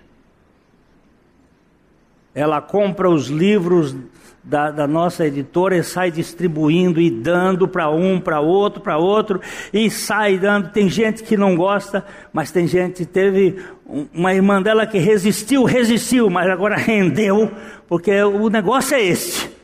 Ela 2.33 2.59
compra 2.59 3.07
os 3.07 3.27
livros 3.27 3.95
da, 4.43 4.71
da 4.71 4.87
nossa 4.87 5.27
editora 5.27 5.77
e 5.77 5.83
sai 5.83 6.09
distribuindo 6.09 6.99
e 6.99 7.11
dando 7.11 7.67
para 7.67 7.91
um, 7.91 8.19
para 8.19 8.39
outro, 8.39 8.81
para 8.81 8.97
outro, 8.97 9.39
e 9.71 9.91
sai 9.91 10.39
dando. 10.39 10.71
Tem 10.71 10.89
gente 10.89 11.21
que 11.21 11.37
não 11.37 11.55
gosta, 11.55 12.03
mas 12.33 12.49
tem 12.49 12.65
gente, 12.65 13.05
teve 13.05 13.63
uma 14.11 14.33
irmã 14.33 14.59
dela 14.59 14.87
que 14.87 14.97
resistiu, 14.97 15.65
resistiu, 15.65 16.31
mas 16.31 16.49
agora 16.49 16.77
rendeu, 16.81 17.51
porque 17.87 18.23
o 18.23 18.49
negócio 18.49 18.95
é 18.95 19.03
este. 19.03 19.60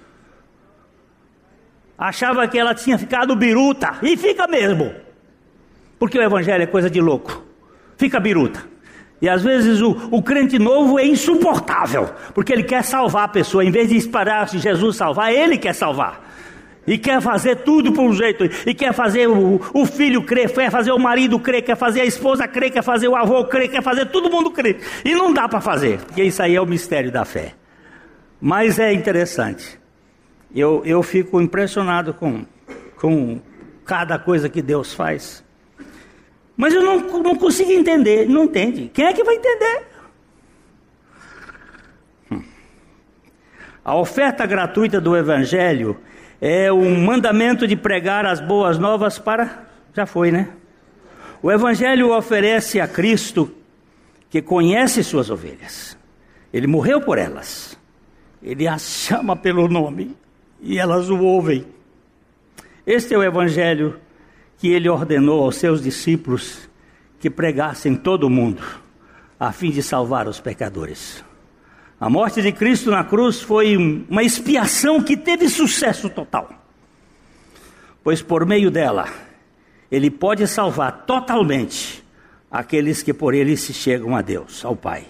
Achava 1.98 2.48
que 2.48 2.60
ela 2.60 2.76
tinha 2.76 2.98
ficado 2.98 3.36
biruta, 3.36 3.98
e 4.04 4.16
fica 4.16 4.48
mesmo, 4.48 4.94
porque 5.98 6.18
o 6.20 6.22
evangelho 6.22 6.64
é 6.64 6.68
coisa 6.68 6.90
de 6.90 7.02
louco, 7.02 7.44
fica 7.98 8.20
biruta. 8.20 8.64
E 9.20 9.28
às 9.28 9.44
vezes 9.44 9.82
o, 9.82 10.10
o 10.12 10.22
crente 10.22 10.60
novo 10.60 11.00
é 11.00 11.06
insuportável, 11.06 12.08
porque 12.36 12.54
ele 12.54 12.64
quer 12.64 12.84
salvar 12.84 13.24
a 13.24 13.28
pessoa, 13.28 13.66
em 13.66 13.72
vez 13.72 13.90
de 13.90 13.98
esperar 13.98 14.48
se 14.48 14.60
Jesus 14.60 14.96
salvar, 14.96 15.34
ele 15.34 15.58
quer 15.58 15.74
salvar. 15.74 16.26
E 16.86 16.98
quer 16.98 17.20
fazer 17.20 17.58
tudo 17.58 17.92
por 17.92 18.04
um 18.04 18.14
jeito, 18.14 18.46
e 18.46 18.74
quer 18.76 18.94
fazer 18.94 19.28
o, 19.28 19.60
o 19.74 19.86
filho 19.86 20.22
crer, 20.22 20.54
quer 20.54 20.70
fazer 20.70 20.92
o 20.92 21.00
marido 21.00 21.40
crer, 21.40 21.64
quer 21.64 21.76
fazer 21.76 22.02
a 22.02 22.06
esposa 22.06 22.48
crer, 22.48 22.72
quer 22.72 22.84
fazer 22.84 23.08
o 23.08 23.16
avô 23.16 23.44
crer, 23.46 23.70
quer 23.70 23.82
fazer 23.82 24.06
todo 24.06 24.30
mundo 24.30 24.52
crer. 24.52 24.80
E 25.04 25.16
não 25.16 25.34
dá 25.34 25.50
para 25.50 25.60
fazer, 25.60 25.98
porque 25.98 26.24
isso 26.24 26.42
aí 26.42 26.56
é 26.56 26.62
o 26.62 26.66
mistério 26.66 27.12
da 27.12 27.26
fé. 27.26 27.56
Mas 28.40 28.78
é 28.78 28.94
interessante. 28.94 29.80
Eu, 30.54 30.82
eu 30.86 31.04
fico 31.04 31.42
impressionado 31.42 32.14
com, 32.14 32.46
com 32.96 33.40
cada 33.86 34.18
coisa 34.18 34.50
que 34.50 34.62
Deus 34.62 34.94
faz. 34.94 35.44
Mas 36.56 36.74
eu 36.74 36.82
não, 36.82 37.00
não 37.22 37.36
consigo 37.36 37.72
entender, 37.72 38.28
não 38.28 38.46
entende. 38.46 38.90
Quem 38.94 39.06
é 39.06 39.14
que 39.14 39.24
vai 39.24 39.36
entender? 39.36 39.88
Hum. 42.32 42.42
A 43.86 43.96
oferta 43.96 44.46
gratuita 44.46 45.00
do 45.00 45.16
Evangelho 45.16 45.98
é 46.42 46.72
o 46.72 46.84
mandamento 46.84 47.68
de 47.68 47.76
pregar 47.76 48.26
as 48.26 48.40
boas 48.40 48.80
novas 48.80 49.20
para. 49.20 49.68
Já 49.94 50.06
foi, 50.06 50.32
né? 50.32 50.50
O 51.42 51.52
Evangelho 51.52 52.16
oferece 52.16 52.80
a 52.80 52.88
Cristo 52.88 53.54
que 54.30 54.42
conhece 54.42 55.04
suas 55.04 55.30
ovelhas. 55.30 55.98
Ele 56.52 56.66
morreu 56.66 57.00
por 57.02 57.18
elas. 57.18 57.78
Ele 58.42 58.68
as 58.68 58.82
chama 58.82 59.36
pelo 59.36 59.68
nome 59.68 60.16
e 60.62 60.78
elas 60.78 61.10
o 61.10 61.20
ouvem. 61.20 61.66
Este 62.86 63.14
é 63.14 63.18
o 63.18 63.24
Evangelho 63.24 64.00
que 64.58 64.70
ele 64.70 64.90
ordenou 64.90 65.44
aos 65.44 65.58
seus 65.58 65.82
discípulos 65.82 66.68
que 67.20 67.30
pregassem 67.30 67.96
todo 67.96 68.24
o 68.26 68.30
mundo, 68.30 68.62
a 69.40 69.52
fim 69.52 69.72
de 69.72 69.84
salvar 69.84 70.28
os 70.28 70.40
pecadores. 70.40 71.24
A 72.00 72.10
morte 72.10 72.42
de 72.42 72.52
Cristo 72.52 72.92
na 72.92 73.04
cruz 73.04 73.42
foi 73.42 73.76
uma 73.76 74.24
expiação 74.24 75.02
que 75.02 75.18
teve 75.18 75.50
sucesso 75.50 76.10
total, 76.10 76.50
pois 78.04 78.22
por 78.22 78.46
meio 78.46 78.70
dela, 78.70 79.08
ele 79.92 80.12
pode 80.12 80.48
salvar 80.48 81.06
totalmente 81.06 82.04
aqueles 82.52 83.02
que 83.02 83.14
por 83.14 83.34
ele 83.34 83.58
se 83.58 83.74
chegam 83.74 84.16
a 84.16 84.22
Deus, 84.22 84.64
ao 84.64 84.76
Pai. 84.76 85.06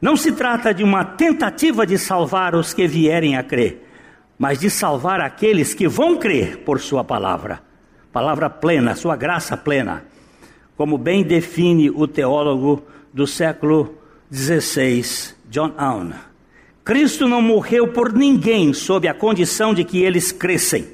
Não 0.00 0.16
se 0.16 0.32
trata 0.32 0.72
de 0.74 0.82
uma 0.82 1.04
tentativa 1.04 1.86
de 1.86 1.98
salvar 1.98 2.54
os 2.54 2.74
que 2.74 2.86
vierem 2.86 3.36
a 3.36 3.42
crer, 3.42 3.91
mas 4.38 4.58
de 4.58 4.70
salvar 4.70 5.20
aqueles 5.20 5.74
que 5.74 5.86
vão 5.86 6.16
crer 6.16 6.58
por 6.58 6.80
Sua 6.80 7.04
palavra 7.04 7.72
palavra 8.12 8.50
plena, 8.50 8.94
sua 8.94 9.16
graça 9.16 9.56
plena, 9.56 10.04
como 10.76 10.98
bem 10.98 11.24
define 11.24 11.90
o 11.90 12.06
teólogo 12.06 12.84
do 13.12 13.26
século 13.26 13.96
XVI, 14.30 15.34
John 15.48 15.72
Owen. 15.78 16.12
Cristo 16.84 17.26
não 17.26 17.40
morreu 17.40 17.88
por 17.88 18.12
ninguém 18.12 18.74
sob 18.74 19.08
a 19.08 19.14
condição 19.14 19.72
de 19.72 19.84
que 19.84 20.02
eles 20.02 20.30
crescem. 20.30 20.86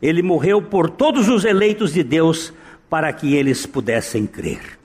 Ele 0.00 0.22
morreu 0.22 0.62
por 0.62 0.88
todos 0.88 1.28
os 1.28 1.44
eleitos 1.44 1.92
de 1.92 2.02
Deus 2.02 2.52
para 2.88 3.12
que 3.12 3.34
eles 3.34 3.66
pudessem 3.66 4.26
crer. 4.26 4.78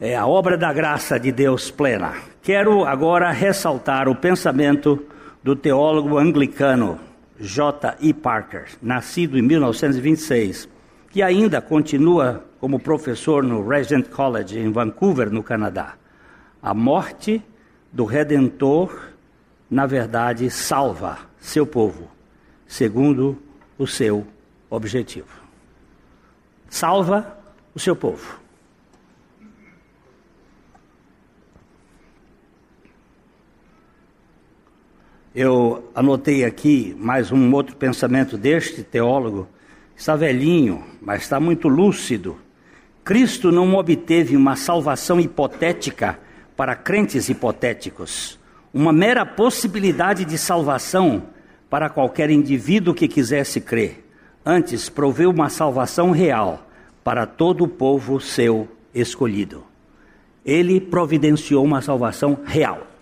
É 0.00 0.14
a 0.14 0.26
obra 0.26 0.56
da 0.56 0.72
graça 0.72 1.18
de 1.18 1.32
Deus 1.32 1.70
plena. 1.70 2.14
Quero 2.42 2.84
agora 2.84 3.30
ressaltar 3.30 4.08
o 4.08 4.14
pensamento 4.14 5.02
do 5.44 5.54
teólogo 5.54 6.16
anglicano 6.16 6.98
J. 7.38 7.98
E. 8.00 8.14
Parker, 8.14 8.64
nascido 8.80 9.38
em 9.38 9.42
1926, 9.42 10.66
que 11.10 11.22
ainda 11.22 11.60
continua 11.60 12.42
como 12.58 12.80
professor 12.80 13.44
no 13.44 13.68
Regent 13.68 14.08
College 14.08 14.58
em 14.58 14.72
Vancouver, 14.72 15.30
no 15.30 15.42
Canadá. 15.42 15.96
A 16.62 16.72
morte 16.72 17.42
do 17.92 18.06
Redentor, 18.06 19.10
na 19.70 19.84
verdade, 19.84 20.48
salva 20.48 21.18
seu 21.38 21.66
povo, 21.66 22.08
segundo 22.66 23.38
o 23.76 23.86
seu 23.86 24.26
objetivo. 24.70 25.28
Salva 26.70 27.36
o 27.74 27.78
seu 27.78 27.94
povo. 27.94 28.43
Eu 35.34 35.90
anotei 35.96 36.44
aqui 36.44 36.94
mais 36.96 37.32
um 37.32 37.52
outro 37.52 37.74
pensamento 37.74 38.38
deste 38.38 38.84
teólogo. 38.84 39.48
Está 39.96 40.14
velhinho, 40.14 40.84
mas 41.02 41.22
está 41.22 41.40
muito 41.40 41.66
lúcido. 41.66 42.38
Cristo 43.02 43.50
não 43.50 43.74
obteve 43.74 44.36
uma 44.36 44.54
salvação 44.54 45.18
hipotética 45.18 46.20
para 46.56 46.76
crentes 46.76 47.28
hipotéticos, 47.28 48.38
uma 48.72 48.92
mera 48.92 49.26
possibilidade 49.26 50.24
de 50.24 50.38
salvação 50.38 51.24
para 51.68 51.90
qualquer 51.90 52.30
indivíduo 52.30 52.94
que 52.94 53.08
quisesse 53.08 53.60
crer. 53.60 54.06
Antes, 54.46 54.88
proveu 54.88 55.30
uma 55.30 55.48
salvação 55.48 56.12
real 56.12 56.64
para 57.02 57.26
todo 57.26 57.64
o 57.64 57.68
povo 57.68 58.20
seu 58.20 58.68
escolhido. 58.94 59.64
Ele 60.46 60.80
providenciou 60.80 61.64
uma 61.64 61.82
salvação 61.82 62.38
real 62.44 62.93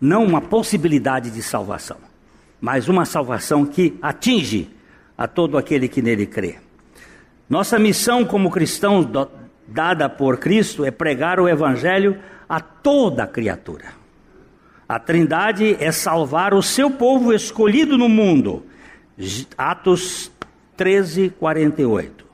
não 0.00 0.24
uma 0.24 0.40
possibilidade 0.40 1.30
de 1.30 1.42
salvação, 1.42 1.98
mas 2.60 2.88
uma 2.88 3.04
salvação 3.04 3.64
que 3.64 3.98
atinge 4.02 4.70
a 5.16 5.26
todo 5.26 5.56
aquele 5.56 5.88
que 5.88 6.02
nele 6.02 6.26
crê. 6.26 6.56
Nossa 7.48 7.78
missão 7.78 8.24
como 8.24 8.50
cristãos 8.50 9.06
dada 9.66 10.08
por 10.08 10.38
Cristo 10.38 10.84
é 10.84 10.90
pregar 10.90 11.38
o 11.38 11.48
evangelho 11.48 12.18
a 12.48 12.60
toda 12.60 13.26
criatura. 13.26 14.04
A 14.88 14.98
Trindade 14.98 15.76
é 15.80 15.90
salvar 15.90 16.52
o 16.52 16.62
seu 16.62 16.90
povo 16.90 17.32
escolhido 17.32 17.96
no 17.96 18.08
mundo. 18.08 18.64
Atos 19.56 20.30
13, 20.76 21.30
48. 21.38 22.24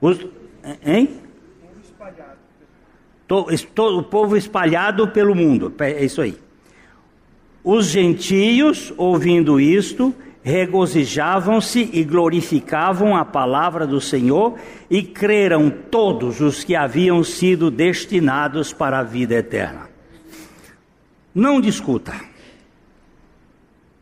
Os, 0.00 0.26
hein? 0.84 1.20
O 3.28 4.02
povo 4.02 4.36
espalhado 4.36 5.08
pelo 5.08 5.34
mundo. 5.34 5.72
É 5.78 6.04
isso 6.04 6.20
aí. 6.20 6.38
Os 7.64 7.86
gentios, 7.86 8.92
ouvindo 8.96 9.60
isto, 9.60 10.14
regozijavam-se 10.42 11.88
e 11.92 12.02
glorificavam 12.02 13.16
a 13.16 13.24
palavra 13.24 13.86
do 13.86 14.00
Senhor, 14.00 14.58
e 14.90 15.02
creram 15.02 15.70
todos 15.70 16.40
os 16.40 16.64
que 16.64 16.74
haviam 16.74 17.22
sido 17.22 17.70
destinados 17.70 18.72
para 18.72 18.98
a 18.98 19.02
vida 19.04 19.34
eterna. 19.34 19.88
Não 21.34 21.60
discuta. 21.60 22.12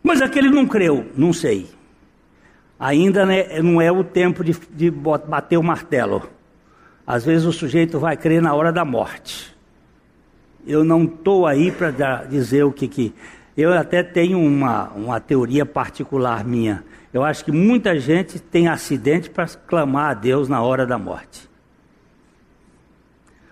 Mas 0.03 0.23
aquele 0.23 0.49
não 0.49 0.67
creu, 0.67 1.07
não 1.15 1.33
sei. 1.33 1.69
Ainda 2.79 3.27
né, 3.27 3.61
não 3.61 3.81
é 3.81 3.93
o 3.93 4.03
tempo 4.03 4.43
de, 4.43 4.57
de 4.71 4.91
bater 4.91 5.59
o 5.59 5.63
martelo. 5.63 6.29
Às 7.07 7.25
vezes 7.25 7.47
o 7.47 7.53
sujeito 7.53 7.99
vai 7.99 8.17
crer 8.17 8.41
na 8.41 8.55
hora 8.55 8.73
da 8.73 8.85
morte. 8.85 9.55
Eu 10.67 10.83
não 10.83 11.05
estou 11.05 11.47
aí 11.47 11.71
para 11.71 12.25
dizer 12.25 12.65
o 12.65 12.73
que, 12.73 12.89
que 12.89 13.15
eu 13.61 13.73
até 13.73 14.03
tenho 14.03 14.39
uma, 14.39 14.89
uma 14.91 15.21
teoria 15.21 15.67
particular 15.67 16.45
minha. 16.45 16.85
Eu 17.13 17.25
acho 17.25 17.45
que 17.45 17.53
muita 17.53 17.99
gente 17.99 18.39
tem 18.39 18.69
acidente 18.69 19.29
para 19.29 19.47
clamar 19.47 20.11
a 20.11 20.15
Deus 20.15 20.49
na 20.49 20.63
hora 20.63 20.87
da 20.87 20.97
morte. 20.97 21.49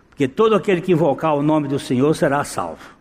Porque 0.08 0.28
todo 0.28 0.54
aquele 0.54 0.80
que 0.80 0.92
invocar 0.92 1.34
o 1.34 1.42
nome 1.42 1.68
do 1.68 1.78
Senhor 1.78 2.14
será 2.14 2.42
salvo. 2.44 2.96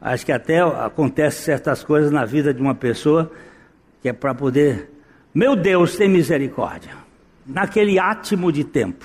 Acho 0.00 0.24
que 0.24 0.32
até 0.32 0.60
acontece 0.60 1.42
certas 1.42 1.82
coisas 1.82 2.10
na 2.10 2.24
vida 2.24 2.54
de 2.54 2.60
uma 2.60 2.74
pessoa 2.74 3.30
que 4.00 4.08
é 4.08 4.12
para 4.12 4.34
poder, 4.34 4.90
meu 5.34 5.56
Deus, 5.56 5.96
tem 5.96 6.08
misericórdia. 6.08 6.92
Naquele 7.44 7.98
átimo 7.98 8.52
de 8.52 8.62
tempo. 8.62 9.04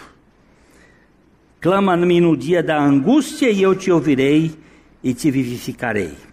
Clama-me 1.60 2.22
no 2.22 2.38
dia 2.38 2.62
da 2.62 2.80
angústia 2.80 3.50
e 3.50 3.62
eu 3.62 3.76
te 3.76 3.92
ouvirei 3.92 4.56
e 5.04 5.14
te 5.14 5.32
vivificarei. 5.32 6.33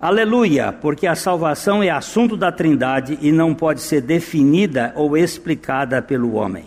Aleluia, 0.00 0.72
porque 0.72 1.06
a 1.06 1.14
salvação 1.14 1.82
é 1.82 1.90
assunto 1.90 2.34
da 2.34 2.50
Trindade 2.50 3.18
e 3.20 3.30
não 3.30 3.54
pode 3.54 3.82
ser 3.82 4.00
definida 4.00 4.94
ou 4.96 5.14
explicada 5.14 6.00
pelo 6.00 6.32
homem. 6.32 6.64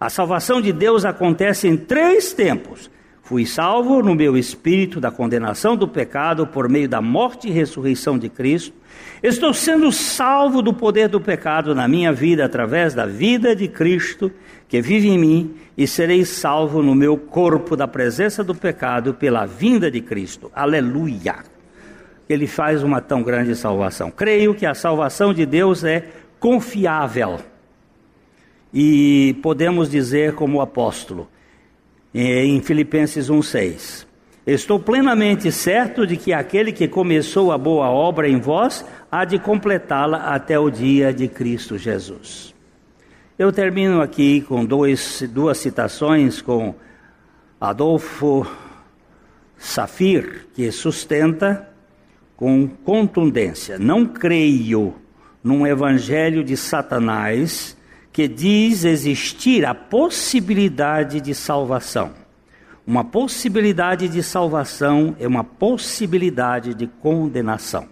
A 0.00 0.10
salvação 0.10 0.60
de 0.60 0.72
Deus 0.72 1.04
acontece 1.04 1.68
em 1.68 1.76
três 1.76 2.32
tempos: 2.32 2.90
Fui 3.22 3.46
salvo 3.46 4.02
no 4.02 4.12
meu 4.12 4.36
espírito 4.36 5.00
da 5.00 5.08
condenação 5.08 5.76
do 5.76 5.86
pecado 5.86 6.48
por 6.48 6.68
meio 6.68 6.88
da 6.88 7.00
morte 7.00 7.46
e 7.46 7.52
ressurreição 7.52 8.18
de 8.18 8.28
Cristo. 8.28 8.74
Estou 9.22 9.54
sendo 9.54 9.92
salvo 9.92 10.60
do 10.60 10.74
poder 10.74 11.08
do 11.08 11.20
pecado 11.20 11.76
na 11.76 11.86
minha 11.86 12.12
vida 12.12 12.44
através 12.44 12.92
da 12.92 13.06
vida 13.06 13.54
de 13.54 13.68
Cristo 13.68 14.32
que 14.66 14.82
vive 14.82 15.06
em 15.06 15.16
mim 15.16 15.54
e 15.76 15.86
serei 15.86 16.24
salvo 16.24 16.82
no 16.82 16.96
meu 16.96 17.16
corpo 17.16 17.76
da 17.76 17.86
presença 17.86 18.42
do 18.42 18.54
pecado 18.54 19.14
pela 19.14 19.46
vinda 19.46 19.88
de 19.88 20.00
Cristo. 20.00 20.50
Aleluia! 20.52 21.57
Ele 22.28 22.46
faz 22.46 22.82
uma 22.82 23.00
tão 23.00 23.22
grande 23.22 23.54
salvação. 23.56 24.10
Creio 24.10 24.54
que 24.54 24.66
a 24.66 24.74
salvação 24.74 25.32
de 25.32 25.46
Deus 25.46 25.84
é 25.84 26.04
confiável. 26.38 27.38
E 28.72 29.36
podemos 29.42 29.90
dizer 29.90 30.34
como 30.34 30.60
apóstolo, 30.60 31.28
em 32.14 32.60
Filipenses 32.60 33.30
1,6: 33.30 34.06
Estou 34.46 34.78
plenamente 34.78 35.50
certo 35.52 36.06
de 36.06 36.16
que 36.16 36.32
aquele 36.32 36.72
que 36.72 36.88
começou 36.88 37.52
a 37.52 37.58
boa 37.58 37.90
obra 37.90 38.28
em 38.28 38.38
vós 38.38 38.84
há 39.10 39.24
de 39.24 39.38
completá-la 39.38 40.34
até 40.34 40.58
o 40.58 40.70
dia 40.70 41.12
de 41.12 41.28
Cristo 41.28 41.78
Jesus. 41.78 42.54
Eu 43.38 43.52
termino 43.52 44.00
aqui 44.00 44.40
com 44.40 44.64
dois, 44.64 45.22
duas 45.30 45.58
citações 45.58 46.42
com 46.42 46.74
Adolfo 47.60 48.46
Safir, 49.56 50.46
que 50.54 50.72
sustenta 50.72 51.68
com 52.38 52.68
contundência: 52.68 53.78
Não 53.78 54.06
creio 54.06 54.94
num 55.42 55.66
evangelho 55.66 56.42
de 56.42 56.56
Satanás 56.56 57.76
que 58.12 58.26
diz 58.26 58.84
existir 58.84 59.66
a 59.66 59.74
possibilidade 59.74 61.20
de 61.20 61.34
salvação. 61.34 62.12
Uma 62.86 63.04
possibilidade 63.04 64.08
de 64.08 64.22
salvação 64.22 65.14
é 65.20 65.28
uma 65.28 65.44
possibilidade 65.44 66.72
de 66.72 66.86
condenação. 66.86 67.86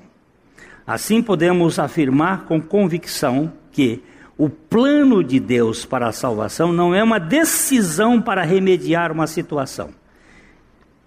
Assim 0.87 1.21
podemos 1.21 1.79
afirmar 1.79 2.45
com 2.45 2.61
convicção 2.61 3.53
que 3.73 4.03
o 4.39 4.49
plano 4.49 5.25
de 5.25 5.41
Deus 5.41 5.85
para 5.85 6.09
a 6.09 6.13
salvação 6.13 6.73
não 6.73 6.95
é 6.95 7.03
uma 7.03 7.19
decisão 7.19 8.23
para 8.23 8.43
remediar 8.43 9.11
uma 9.11 9.27
situação. 9.27 9.91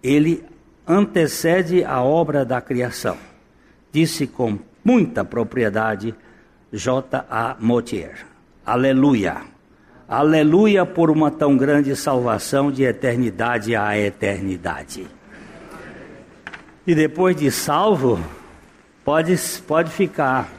Ele 0.04 0.44
antecede 0.86 1.84
a 1.84 2.02
obra 2.02 2.44
da 2.44 2.60
criação. 2.60 3.29
Disse 3.92 4.28
com 4.28 4.60
muita 4.84 5.26
propriedade 5.26 6.14
J. 6.72 7.26
A. 7.30 7.56
Motier. 7.60 8.26
Aleluia. 8.66 9.42
Aleluia 10.08 10.86
por 10.86 11.10
uma 11.10 11.30
tão 11.30 11.56
grande 11.58 11.96
salvação 11.96 12.72
de 12.72 12.84
eternidade 12.84 13.76
a 13.76 13.98
eternidade. 13.98 15.08
E 16.86 16.96
depois 16.96 17.36
de 17.36 17.52
salvo, 17.52 18.20
pode, 19.06 19.36
pode 19.68 19.92
ficar 19.92 20.50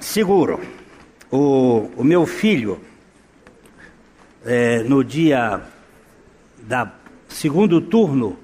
seguro. 0.00 0.60
O, 1.30 1.90
o 1.96 2.04
meu 2.04 2.26
filho, 2.26 2.80
é, 4.44 4.82
no 4.82 5.02
dia 5.02 5.62
da 6.62 6.92
segundo 7.28 7.80
turno 7.80 8.38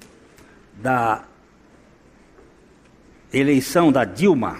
da 0.75 1.23
eleição 3.33 3.91
da 3.91 4.03
Dilma, 4.03 4.57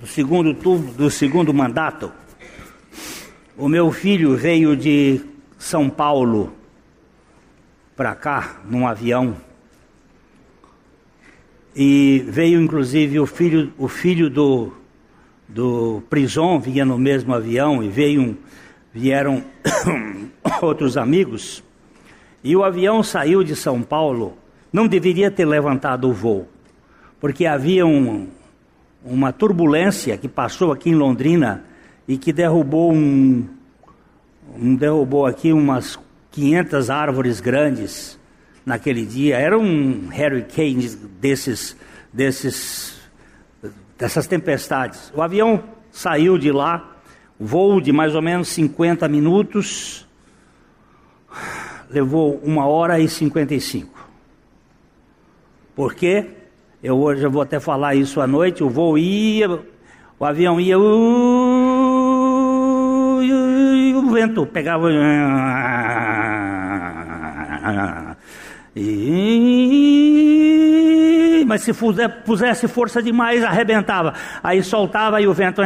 do 0.00 0.06
segundo 0.06 0.54
turno, 0.54 0.92
do 0.92 1.10
segundo 1.10 1.52
mandato, 1.52 2.12
o 3.56 3.68
meu 3.68 3.90
filho 3.90 4.36
veio 4.36 4.76
de 4.76 5.20
São 5.58 5.90
Paulo 5.90 6.52
para 7.96 8.14
cá 8.14 8.60
num 8.64 8.86
avião. 8.86 9.36
E 11.74 12.24
veio 12.28 12.60
inclusive 12.60 13.18
o 13.18 13.26
filho, 13.26 13.72
o 13.76 13.88
filho 13.88 14.30
do, 14.30 14.72
do 15.48 16.02
Prison 16.08 16.60
vinha 16.60 16.84
no 16.84 16.96
mesmo 16.96 17.34
avião 17.34 17.82
e 17.82 17.88
veio 17.88 18.38
vieram 18.94 19.42
outros 20.62 20.96
amigos. 20.96 21.64
E 22.44 22.54
o 22.54 22.62
avião 22.62 23.02
saiu 23.02 23.42
de 23.42 23.56
São 23.56 23.82
Paulo. 23.82 24.38
Não 24.72 24.86
deveria 24.86 25.30
ter 25.30 25.44
levantado 25.44 26.08
o 26.08 26.12
voo 26.12 26.48
porque 27.20 27.46
havia 27.46 27.86
um, 27.86 28.28
uma 29.04 29.32
turbulência 29.32 30.16
que 30.16 30.28
passou 30.28 30.72
aqui 30.72 30.90
em 30.90 30.94
Londrina 30.94 31.64
e 32.06 32.16
que 32.16 32.32
derrubou 32.32 32.92
um, 32.92 33.46
um 34.56 34.74
derrubou 34.74 35.26
aqui 35.26 35.52
umas 35.52 35.98
500 36.30 36.90
árvores 36.90 37.40
grandes 37.40 38.18
naquele 38.64 39.04
dia. 39.04 39.36
Era 39.36 39.58
um 39.58 40.08
hurricane 40.08 40.88
desses 41.20 41.76
desses 42.12 42.98
dessas 43.96 44.26
tempestades. 44.26 45.12
O 45.14 45.20
avião 45.20 45.62
saiu 45.90 46.38
de 46.38 46.52
lá, 46.52 46.96
voo 47.38 47.80
de 47.80 47.92
mais 47.92 48.14
ou 48.14 48.22
menos 48.22 48.48
50 48.48 49.08
minutos, 49.08 50.06
levou 51.90 52.40
uma 52.44 52.66
hora 52.66 53.00
e 53.00 53.08
55. 53.08 54.08
Por 55.74 55.94
quê? 55.94 56.37
Eu 56.82 56.96
hoje 56.96 57.24
eu 57.24 57.30
vou 57.30 57.42
até 57.42 57.58
falar 57.58 57.94
isso 57.96 58.20
à 58.20 58.26
noite. 58.26 58.62
O 58.62 58.68
voo 58.70 58.96
ia, 58.96 59.48
o 60.18 60.24
avião 60.24 60.60
ia, 60.60 60.78
uh, 60.78 60.82
e 63.22 63.94
o 63.94 64.10
vento 64.10 64.46
pegava. 64.46 64.88
E, 68.76 68.94
mas 71.48 71.62
se 71.62 71.72
pusesse 72.24 72.68
força 72.68 73.02
demais, 73.02 73.42
arrebentava. 73.42 74.14
Aí 74.40 74.62
soltava 74.62 75.20
e 75.20 75.26
o 75.26 75.34
vento. 75.34 75.60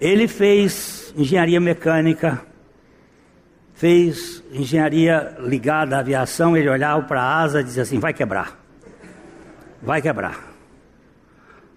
Ele 0.00 0.28
fez 0.28 1.12
engenharia 1.16 1.60
mecânica, 1.60 2.40
fez 3.74 4.44
engenharia 4.52 5.36
ligada 5.40 5.96
à 5.96 6.00
aviação. 6.00 6.56
Ele 6.56 6.68
olhava 6.68 7.02
para 7.02 7.20
a 7.20 7.42
asa 7.42 7.60
e 7.60 7.64
dizia 7.64 7.82
assim: 7.82 7.98
vai 7.98 8.12
quebrar, 8.12 8.58
vai 9.82 10.00
quebrar. 10.00 10.46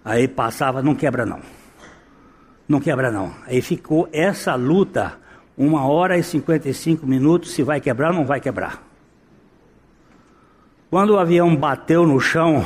Aí 0.04 0.28
passava, 0.28 0.82
não 0.82 0.94
quebra 0.94 1.26
não, 1.26 1.40
não 2.68 2.80
quebra 2.80 3.10
não. 3.10 3.34
Aí 3.46 3.60
ficou 3.60 4.08
essa 4.12 4.54
luta, 4.54 5.18
uma 5.56 5.86
hora 5.86 6.16
e 6.16 6.22
55 6.22 7.04
minutos: 7.04 7.52
se 7.52 7.62
vai 7.64 7.80
quebrar 7.80 8.10
ou 8.10 8.14
não 8.14 8.24
vai 8.24 8.40
quebrar. 8.40 8.82
Quando 10.88 11.10
o 11.10 11.18
avião 11.18 11.56
bateu 11.56 12.06
no 12.06 12.20
chão, 12.20 12.64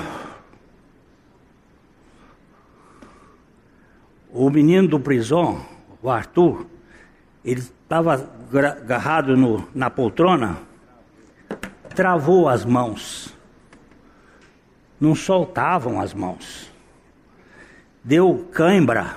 o 4.37 4.51
menino 4.51 4.87
do 4.87 5.01
prisão, 5.01 5.65
o 6.03 6.11
Arthur, 6.11 6.67
ele 7.43 7.61
estava 7.61 8.29
agarrado 8.53 9.35
no, 9.35 9.67
na 9.75 9.89
poltrona, 9.89 10.59
travou 11.95 12.47
as 12.47 12.63
mãos. 12.63 13.35
Não 15.01 15.15
soltavam 15.15 15.99
as 15.99 16.13
mãos. 16.13 16.71
Deu 18.05 18.47
cãibra, 18.53 19.17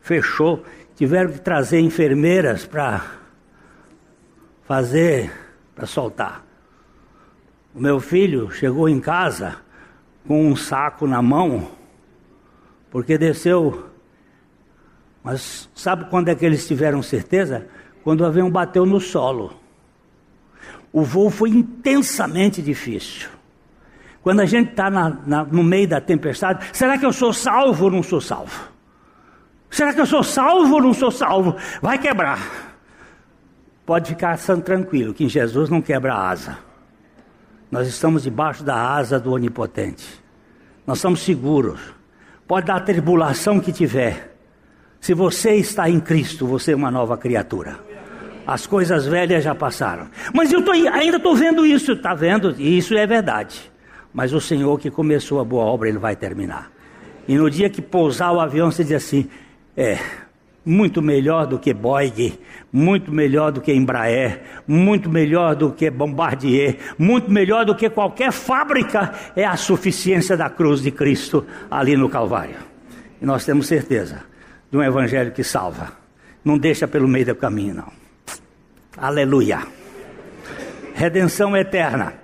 fechou. 0.00 0.64
Tiveram 0.96 1.32
que 1.32 1.40
trazer 1.40 1.80
enfermeiras 1.80 2.64
para 2.64 3.04
fazer, 4.62 5.30
para 5.74 5.86
soltar. 5.86 6.44
O 7.74 7.80
meu 7.80 8.00
filho 8.00 8.50
chegou 8.50 8.88
em 8.88 9.00
casa 9.00 9.56
com 10.26 10.46
um 10.46 10.56
saco 10.56 11.06
na 11.06 11.20
mão 11.20 11.68
porque 12.94 13.18
desceu. 13.18 13.90
Mas 15.20 15.68
sabe 15.74 16.04
quando 16.04 16.28
é 16.28 16.34
que 16.36 16.46
eles 16.46 16.64
tiveram 16.64 17.02
certeza? 17.02 17.66
Quando 18.04 18.20
o 18.20 18.24
avião 18.24 18.48
bateu 18.48 18.86
no 18.86 19.00
solo. 19.00 19.52
O 20.92 21.02
voo 21.02 21.28
foi 21.28 21.50
intensamente 21.50 22.62
difícil. 22.62 23.28
Quando 24.22 24.38
a 24.38 24.46
gente 24.46 24.70
está 24.70 24.88
no 24.88 25.64
meio 25.64 25.88
da 25.88 26.00
tempestade, 26.00 26.68
será 26.72 26.96
que 26.96 27.04
eu 27.04 27.12
sou 27.12 27.32
salvo 27.32 27.86
ou 27.86 27.90
não 27.90 28.00
sou 28.00 28.20
salvo? 28.20 28.68
Será 29.68 29.92
que 29.92 30.00
eu 30.00 30.06
sou 30.06 30.22
salvo 30.22 30.74
ou 30.74 30.80
não 30.80 30.94
sou 30.94 31.10
salvo? 31.10 31.56
Vai 31.82 31.98
quebrar. 31.98 32.38
Pode 33.84 34.10
ficar 34.10 34.38
tranquilo, 34.38 35.12
que 35.12 35.24
em 35.24 35.28
Jesus 35.28 35.68
não 35.68 35.82
quebra 35.82 36.14
a 36.14 36.28
asa. 36.30 36.58
Nós 37.72 37.88
estamos 37.88 38.22
debaixo 38.22 38.62
da 38.62 38.76
asa 38.94 39.18
do 39.18 39.32
Onipotente. 39.32 40.06
Nós 40.86 40.98
estamos 40.98 41.22
seguros. 41.22 42.03
Pode 42.46 42.66
dar 42.66 42.76
a 42.76 42.80
tribulação 42.80 43.58
que 43.58 43.72
tiver. 43.72 44.34
Se 45.00 45.14
você 45.14 45.56
está 45.56 45.88
em 45.88 46.00
Cristo, 46.00 46.46
você 46.46 46.72
é 46.72 46.76
uma 46.76 46.90
nova 46.90 47.16
criatura. 47.16 47.78
As 48.46 48.66
coisas 48.66 49.06
velhas 49.06 49.42
já 49.42 49.54
passaram. 49.54 50.08
Mas 50.32 50.52
eu 50.52 50.62
tô, 50.62 50.72
ainda 50.72 51.16
estou 51.16 51.34
vendo 51.34 51.64
isso, 51.64 51.92
está 51.92 52.14
vendo? 52.14 52.54
Isso 52.60 52.94
é 52.94 53.06
verdade. 53.06 53.70
mas 54.12 54.32
o 54.32 54.40
Senhor 54.40 54.78
que 54.78 54.90
começou 54.90 55.40
a 55.40 55.44
boa 55.44 55.64
obra, 55.64 55.88
Ele 55.88 55.98
vai 55.98 56.14
terminar. 56.14 56.70
E 57.26 57.34
no 57.36 57.50
dia 57.50 57.68
que 57.68 57.82
pousar 57.82 58.32
o 58.32 58.40
avião, 58.40 58.70
você 58.70 58.84
diz 58.84 58.92
assim: 58.92 59.28
é, 59.76 59.98
muito 60.64 61.02
melhor 61.02 61.46
do 61.46 61.58
que 61.58 61.74
Boeing, 61.74 62.38
muito 62.72 63.12
melhor 63.12 63.52
do 63.52 63.60
que 63.60 63.72
Embraer, 63.72 64.40
muito 64.66 65.10
melhor 65.10 65.54
do 65.54 65.70
que 65.72 65.90
Bombardier, 65.90 66.78
muito 66.98 67.30
melhor 67.30 67.64
do 67.64 67.74
que 67.74 67.90
qualquer 67.90 68.32
fábrica, 68.32 69.12
é 69.36 69.44
a 69.44 69.56
suficiência 69.56 70.36
da 70.36 70.48
cruz 70.48 70.80
de 70.80 70.90
Cristo 70.90 71.44
ali 71.70 71.96
no 71.96 72.08
Calvário. 72.08 72.56
E 73.20 73.26
nós 73.26 73.44
temos 73.44 73.66
certeza 73.66 74.22
de 74.70 74.76
um 74.76 74.82
evangelho 74.82 75.32
que 75.32 75.44
salva, 75.44 75.92
não 76.44 76.56
deixa 76.56 76.88
pelo 76.88 77.06
meio 77.06 77.26
do 77.26 77.34
caminho, 77.34 77.74
não. 77.74 77.92
Aleluia. 78.96 79.66
Redenção 80.94 81.56
eterna. 81.56 82.23